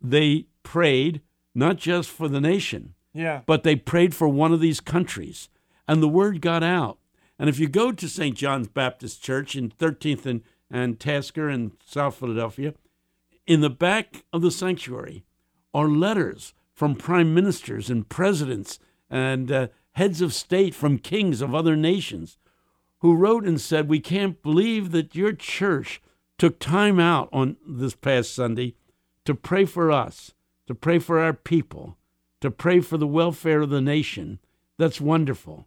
they 0.00 0.46
prayed 0.62 1.22
not 1.54 1.76
just 1.76 2.10
for 2.10 2.28
the 2.28 2.40
nation, 2.40 2.94
yeah. 3.12 3.42
but 3.46 3.62
they 3.62 3.76
prayed 3.76 4.14
for 4.14 4.28
one 4.28 4.52
of 4.52 4.60
these 4.60 4.80
countries. 4.80 5.48
And 5.88 6.02
the 6.02 6.08
word 6.08 6.40
got 6.40 6.62
out. 6.62 6.98
And 7.38 7.48
if 7.48 7.58
you 7.58 7.68
go 7.68 7.92
to 7.92 8.08
St. 8.08 8.36
John's 8.36 8.68
Baptist 8.68 9.22
Church 9.22 9.56
in 9.56 9.70
13th 9.70 10.26
and, 10.26 10.42
and 10.70 11.00
Tasker 11.00 11.50
in 11.50 11.72
South 11.84 12.16
Philadelphia, 12.16 12.74
in 13.46 13.60
the 13.60 13.70
back 13.70 14.24
of 14.32 14.42
the 14.42 14.50
sanctuary 14.50 15.24
are 15.74 15.88
letters 15.88 16.54
from 16.72 16.94
prime 16.94 17.34
ministers 17.34 17.90
and 17.90 18.08
presidents 18.08 18.78
and 19.10 19.50
uh, 19.50 19.68
heads 19.92 20.20
of 20.20 20.32
state 20.32 20.74
from 20.74 20.98
kings 20.98 21.40
of 21.40 21.54
other 21.54 21.76
nations 21.76 22.38
who 23.00 23.14
wrote 23.14 23.44
and 23.44 23.60
said, 23.60 23.88
We 23.88 24.00
can't 24.00 24.42
believe 24.42 24.92
that 24.92 25.14
your 25.14 25.32
church 25.32 26.00
took 26.38 26.58
time 26.58 26.98
out 26.98 27.28
on 27.32 27.56
this 27.66 27.94
past 27.94 28.34
Sunday 28.34 28.74
to 29.24 29.34
pray 29.34 29.64
for 29.64 29.90
us, 29.90 30.32
to 30.66 30.74
pray 30.74 30.98
for 30.98 31.18
our 31.18 31.32
people, 31.32 31.96
to 32.40 32.50
pray 32.50 32.80
for 32.80 32.96
the 32.96 33.06
welfare 33.06 33.60
of 33.60 33.70
the 33.70 33.80
nation. 33.80 34.38
That's 34.78 35.00
wonderful. 35.00 35.66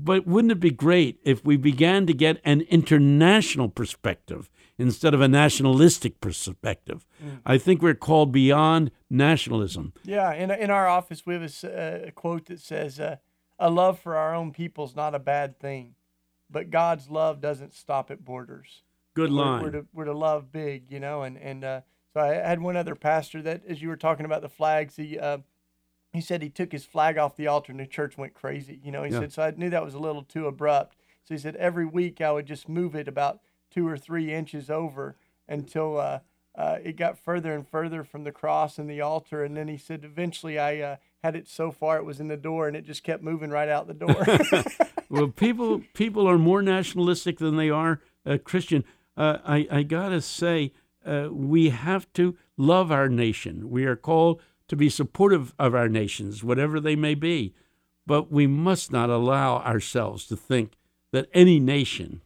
But 0.00 0.26
wouldn't 0.28 0.52
it 0.52 0.60
be 0.60 0.70
great 0.70 1.18
if 1.24 1.44
we 1.44 1.56
began 1.56 2.06
to 2.06 2.14
get 2.14 2.40
an 2.44 2.60
international 2.62 3.68
perspective 3.68 4.48
instead 4.78 5.12
of 5.12 5.20
a 5.20 5.26
nationalistic 5.26 6.20
perspective? 6.20 7.04
Mm. 7.22 7.40
I 7.44 7.58
think 7.58 7.82
we're 7.82 7.94
called 7.94 8.30
beyond 8.30 8.92
nationalism. 9.10 9.92
Yeah, 10.04 10.32
in, 10.32 10.52
in 10.52 10.70
our 10.70 10.86
office, 10.86 11.26
we 11.26 11.34
have 11.34 11.64
a, 11.64 12.04
a 12.08 12.10
quote 12.12 12.46
that 12.46 12.60
says, 12.60 13.00
uh, 13.00 13.16
A 13.58 13.70
love 13.70 13.98
for 13.98 14.16
our 14.16 14.34
own 14.34 14.52
people 14.52 14.84
is 14.84 14.94
not 14.94 15.16
a 15.16 15.18
bad 15.18 15.58
thing, 15.58 15.96
but 16.48 16.70
God's 16.70 17.10
love 17.10 17.40
doesn't 17.40 17.74
stop 17.74 18.12
at 18.12 18.24
borders. 18.24 18.84
Good 19.14 19.32
line. 19.32 19.62
We're, 19.62 19.66
we're, 19.66 19.72
to, 19.72 19.86
we're 19.92 20.04
to 20.04 20.16
love 20.16 20.52
big, 20.52 20.92
you 20.92 21.00
know, 21.00 21.22
and, 21.22 21.36
and 21.36 21.64
uh, 21.64 21.80
so 22.14 22.20
I 22.20 22.34
had 22.34 22.60
one 22.60 22.76
other 22.76 22.94
pastor 22.94 23.42
that, 23.42 23.62
as 23.68 23.82
you 23.82 23.88
were 23.88 23.96
talking 23.96 24.26
about 24.26 24.42
the 24.42 24.48
flags, 24.48 24.94
he, 24.94 25.18
uh, 25.18 25.38
he 26.18 26.22
said 26.22 26.42
he 26.42 26.48
took 26.48 26.72
his 26.72 26.84
flag 26.84 27.16
off 27.16 27.36
the 27.36 27.46
altar 27.46 27.70
and 27.70 27.80
the 27.80 27.86
church 27.86 28.18
went 28.18 28.34
crazy. 28.34 28.80
You 28.82 28.90
know, 28.90 29.04
he 29.04 29.12
yeah. 29.12 29.20
said, 29.20 29.32
so 29.32 29.42
I 29.42 29.52
knew 29.52 29.70
that 29.70 29.84
was 29.84 29.94
a 29.94 29.98
little 29.98 30.24
too 30.24 30.46
abrupt. 30.46 30.96
So 31.24 31.34
he 31.34 31.38
said 31.38 31.54
every 31.56 31.86
week 31.86 32.20
I 32.20 32.32
would 32.32 32.46
just 32.46 32.68
move 32.68 32.96
it 32.96 33.06
about 33.06 33.40
two 33.70 33.86
or 33.86 33.96
three 33.96 34.32
inches 34.32 34.68
over 34.68 35.16
until 35.48 35.98
uh, 35.98 36.20
uh, 36.56 36.78
it 36.82 36.96
got 36.96 37.18
further 37.18 37.54
and 37.54 37.66
further 37.66 38.02
from 38.02 38.24
the 38.24 38.32
cross 38.32 38.78
and 38.78 38.90
the 38.90 39.00
altar. 39.00 39.44
And 39.44 39.56
then 39.56 39.68
he 39.68 39.76
said 39.76 40.04
eventually 40.04 40.58
I 40.58 40.80
uh, 40.80 40.96
had 41.22 41.36
it 41.36 41.46
so 41.46 41.70
far 41.70 41.98
it 41.98 42.04
was 42.04 42.18
in 42.18 42.26
the 42.26 42.36
door 42.36 42.66
and 42.66 42.76
it 42.76 42.84
just 42.84 43.04
kept 43.04 43.22
moving 43.22 43.50
right 43.50 43.68
out 43.68 43.86
the 43.86 43.94
door. 43.94 44.26
well, 45.08 45.28
people 45.28 45.82
people 45.94 46.28
are 46.28 46.38
more 46.38 46.62
nationalistic 46.62 47.38
than 47.38 47.56
they 47.56 47.70
are 47.70 48.00
uh, 48.26 48.38
Christian. 48.42 48.82
Uh, 49.16 49.38
I 49.44 49.68
I 49.70 49.82
gotta 49.84 50.20
say 50.20 50.72
uh, 51.06 51.28
we 51.30 51.70
have 51.70 52.12
to 52.14 52.36
love 52.56 52.90
our 52.90 53.08
nation. 53.08 53.70
We 53.70 53.84
are 53.84 53.96
called 53.96 54.42
to 54.68 54.76
be 54.76 54.88
supportive 54.88 55.54
of 55.58 55.74
our 55.74 55.88
nations, 55.88 56.44
whatever 56.44 56.78
they 56.78 56.96
may 56.96 57.14
be. 57.14 57.54
But 58.06 58.30
we 58.30 58.46
must 58.46 58.92
not 58.92 59.10
allow 59.10 59.58
ourselves 59.58 60.26
to 60.28 60.36
think 60.36 60.78
that 61.12 61.28
any 61.34 61.58
nation 61.58 62.22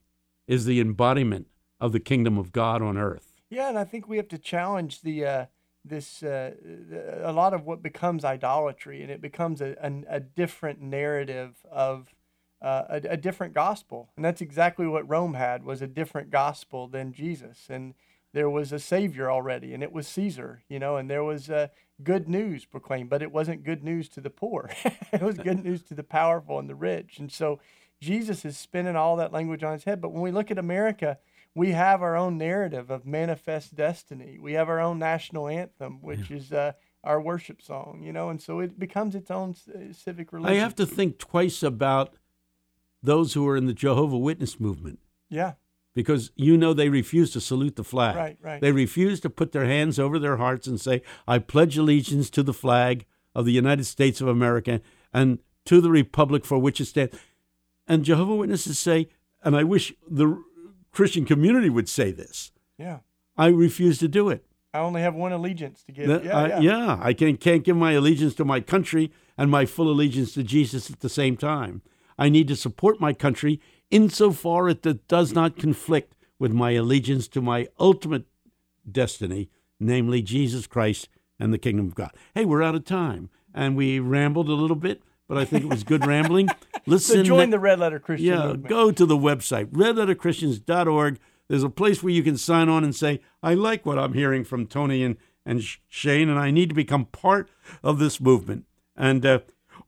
is 0.47 0.65
the 0.65 0.81
embodiment 0.81 1.47
of 1.81 1.93
the 1.93 2.01
kingdom 2.01 2.39
of 2.39 2.53
God 2.53 2.83
on 2.83 2.97
earth. 2.97 3.41
Yeah, 3.51 3.69
and 3.69 3.79
I 3.79 3.85
think 3.85 4.09
we 4.09 4.17
have 4.17 4.29
to 4.29 4.39
challenge 4.39 5.03
the 5.03 5.27
uh, 5.27 5.47
this 5.85 6.23
uh, 6.23 6.53
a 7.23 7.33
lot 7.33 7.55
of 7.55 7.65
what 7.65 7.83
becomes 7.83 8.25
idolatry, 8.25 9.03
and 9.03 9.11
it 9.11 9.21
becomes 9.21 9.61
a, 9.61 9.77
a, 9.83 10.17
a 10.17 10.21
different 10.21 10.81
narrative 10.81 11.57
of 11.71 12.15
uh, 12.61 12.85
a, 12.89 12.97
a 13.11 13.17
different 13.17 13.53
gospel, 13.53 14.11
and 14.17 14.25
that's 14.25 14.41
exactly 14.41 14.87
what 14.87 15.09
Rome 15.09 15.35
had 15.35 15.65
was 15.65 15.83
a 15.83 15.87
different 15.87 16.31
gospel 16.31 16.87
than 16.87 17.13
Jesus, 17.13 17.67
and 17.69 17.95
there 18.33 18.49
was 18.49 18.73
a 18.73 18.79
savior 18.79 19.31
already, 19.31 19.75
and 19.75 19.83
it 19.83 19.93
was 19.93 20.07
Caesar, 20.09 20.63
you 20.69 20.79
know, 20.79 20.97
and 20.97 21.11
there 21.11 21.25
was 21.25 21.51
uh, 21.51 21.69
good 22.05 22.29
news 22.29 22.65
proclaimed, 22.65 23.11
but 23.11 23.23
it 23.23 23.33
wasn't 23.33 23.65
good 23.65 23.83
news 23.83 24.09
to 24.11 24.21
the 24.21 24.31
poor. 24.31 24.71
it 25.13 25.23
was 25.23 25.39
good 25.39 25.65
news 25.65 25.83
to 25.85 25.95
the 25.95 26.03
powerful 26.03 26.59
and 26.59 26.69
the 26.69 26.75
rich. 26.75 27.19
And 27.19 27.31
so 27.31 27.61
Jesus 28.01 28.45
is 28.45 28.57
spinning 28.57 28.97
all 28.97 29.17
that 29.17 29.33
language 29.33 29.63
on 29.63 29.73
his 29.73 29.85
head. 29.85 30.01
But 30.01 30.13
when 30.13 30.23
we 30.23 30.31
look 30.31 30.51
at 30.51 30.59
America, 30.59 31.19
we 31.55 31.73
have 31.73 32.03
our 32.03 32.17
own 32.17 32.39
narrative 32.39 32.91
of 32.91 33.07
manifest 33.07 33.75
destiny. 33.75 34.39
We 34.41 34.55
have 34.55 34.69
our 34.69 34.81
own 34.81 34.99
national 34.99 35.49
anthem, 35.49 36.01
which 36.03 36.31
yeah. 36.31 36.37
is 36.37 36.53
uh, 36.53 36.73
our 37.05 37.21
worship 37.21 37.61
song, 37.61 38.03
you 38.03 38.13
know, 38.13 38.29
and 38.31 38.41
so 38.41 38.61
it 38.61 38.79
becomes 38.79 39.15
its 39.15 39.31
own 39.31 39.55
uh, 39.69 39.93
civic 39.93 40.33
religion. 40.33 40.57
I 40.57 40.61
have 40.61 40.75
to 40.77 40.87
think 40.87 41.19
twice 41.19 41.63
about 41.63 42.15
those 43.03 43.35
who 43.35 43.47
are 43.49 43.57
in 43.57 43.67
the 43.67 43.75
Jehovah 43.75 44.19
Witness 44.19 44.61
movement. 44.61 44.99
Yeah 45.29 45.55
because 45.95 46.31
you 46.37 46.57
know 46.57 46.73
they 46.73 46.89
refuse 46.89 47.33
to 47.33 47.41
salute 47.41 47.77
the 47.77 47.85
flag. 47.85 48.17
Right, 48.17 48.39
right. 48.41 48.61
They 48.61 48.73
refuse 48.73 49.21
to 49.21 49.31
put 49.31 49.53
their 49.53 49.67
hands 49.67 49.99
over 49.99 50.19
their 50.19 50.37
hearts 50.37 50.67
and 50.67 50.81
say, 50.81 51.03
I 51.27 51.39
pledge 51.39 51.77
allegiance 51.77 52.31
to 52.31 52.43
the 52.43 52.55
flag 52.55 53.05
of 53.35 53.45
the 53.45 53.53
United 53.53 53.85
States 53.85 54.21
of 54.21 54.29
America 54.29 54.81
and 55.13 55.39
to 55.67 55.81
the 55.81 55.91
republic 55.91 56.45
for 56.45 56.59
which 56.59 56.81
it 56.81 56.87
stands. 56.87 57.17
And 57.87 58.05
Jehovah 58.05 58.35
Witnesses 58.35 58.79
say, 58.79 59.09
and 59.43 59.57
I 59.57 59.65
wish 59.65 59.93
the 60.09 60.43
Christian 60.93 61.25
community 61.25 61.69
would 61.69 61.89
say 61.89 62.11
this. 62.11 62.53
Yeah. 62.79 62.99
I 63.37 63.49
refuse 63.49 63.99
to 63.99 64.09
do 64.09 64.29
it. 64.29 64.45
I 64.75 64.79
only 64.79 65.03
have 65.03 65.15
one 65.15 65.33
allegiance 65.33 65.83
to 65.85 65.93
give. 65.93 66.25
yeah, 66.25 66.37
I, 66.37 66.47
yeah. 66.49 66.61
yeah, 66.61 66.99
I 67.01 67.13
can, 67.13 67.37
can't 67.37 67.65
give 67.65 67.77
my 67.77 67.93
allegiance 67.93 68.35
to 68.37 68.45
my 68.45 68.61
country 68.61 69.13
and 69.37 69.51
my 69.51 69.67
full 69.67 69.91
allegiance 69.91 70.33
to 70.35 70.43
Jesus 70.43 70.91
at 70.91 71.01
the 71.01 71.09
same 71.09 71.37
time. 71.37 71.83
I 72.19 72.29
need 72.29 72.49
to 72.49 72.57
support 72.57 73.01
my 73.01 73.13
country 73.13 73.61
insofar 73.93 74.69
as 74.69 74.79
it 74.85 75.07
does 75.07 75.33
not 75.33 75.57
conflict 75.57 76.15
with 76.39 76.53
my 76.53 76.73
allegiance 76.73 77.29
to 77.29 77.41
my 77.41 77.69
ultimate 77.79 78.25
destiny, 78.91 79.49
namely 79.79 80.23
Jesus 80.23 80.67
Christ 80.67 81.09
and 81.39 81.53
the 81.53 81.59
kingdom 81.59 81.87
of 81.87 81.95
God. 81.95 82.11
Hey, 82.35 82.45
we're 82.45 82.63
out 82.63 82.75
of 82.75 82.85
time, 82.85 83.31
and 83.55 83.77
we 83.77 84.01
rambled 84.01 84.49
a 84.49 84.55
little 84.55 84.77
bit, 84.77 85.03
but 85.29 85.39
I 85.39 85.45
think 85.45 85.65
it 85.65 85.69
was 85.69 85.85
good 85.85 86.05
rambling. 86.05 86.49
Listen, 86.87 87.19
so 87.19 87.23
join 87.23 87.51
the 87.51 87.61
Red 87.61 87.79
Letter 87.79 88.01
Christian. 88.01 88.27
Yeah, 88.27 88.47
movement. 88.47 88.69
go 88.69 88.91
to 88.91 89.07
the 89.07 89.17
website 89.17 89.67
redletterchristians.org. 89.67 91.19
There's 91.49 91.63
a 91.63 91.71
place 91.71 92.03
where 92.03 92.13
you 92.13 92.23
can 92.23 92.37
sign 92.37 92.69
on 92.69 92.83
and 92.83 92.95
say, 92.95 93.21
"I 93.43 93.55
like 93.55 93.85
what 93.87 93.99
I'm 93.99 94.15
hearing 94.15 94.43
from 94.43 94.67
Tony 94.67 95.05
and 95.05 95.17
and 95.45 95.63
Shane, 95.89 96.29
and 96.29 96.39
I 96.39 96.51
need 96.51 96.71
to 96.71 96.75
become 96.75 97.05
part 97.07 97.51
of 97.83 97.99
this 97.99 98.21
movement." 98.21 98.65
And 98.97 99.25
uh, 99.25 99.41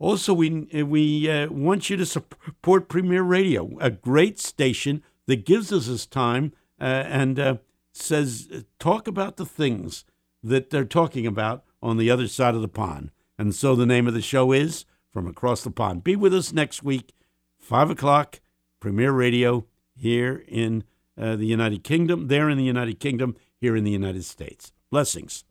Also, 0.05 0.35
we 0.35 0.51
we 0.85 1.31
uh, 1.31 1.49
want 1.49 1.89
you 1.89 1.97
to 1.97 2.05
support 2.05 2.91
Premier 2.91 3.23
Radio, 3.23 3.71
a 3.81 3.91
great 3.91 4.39
station 4.39 5.03
that 5.27 5.47
gives 5.47 5.73
us 5.73 5.87
this 5.87 6.05
time 6.05 6.53
uh, 6.79 6.85
and 6.85 7.41
uh, 7.41 7.57
says 7.91 8.67
talk 8.79 9.09
about 9.09 9.39
the 9.39 9.47
things 9.47 10.05
that 10.43 10.69
they're 10.69 10.85
talking 10.85 11.27
about 11.27 11.65
on 11.83 11.97
the 11.97 12.11
other 12.11 12.29
side 12.29 12.55
of 12.55 12.61
the 12.61 12.69
pond. 12.69 13.13
And 13.39 13.55
so 13.55 13.75
the 13.75 13.87
name 13.87 14.07
of 14.07 14.13
the 14.13 14.21
show 14.21 14.53
is 14.53 14.85
From 15.11 15.27
Across 15.27 15.65
the 15.65 15.71
Pond. 15.71 16.05
Be 16.05 16.17
with 16.17 16.35
us 16.35 16.53
next 16.53 16.83
week, 16.83 17.15
five 17.59 17.89
o'clock, 17.89 18.41
Premier 18.81 19.11
Radio 19.11 19.65
here 19.97 20.45
in 20.47 20.85
the 21.17 21.47
United 21.47 21.83
Kingdom, 21.83 22.29
there 22.29 22.51
in 22.51 22.59
the 22.59 22.65
United 22.65 23.01
Kingdom, 23.01 23.37
here 23.59 23.75
in 23.75 23.85
the 23.85 23.91
United 23.91 24.27
States. 24.27 24.71
Blessings. 24.91 25.45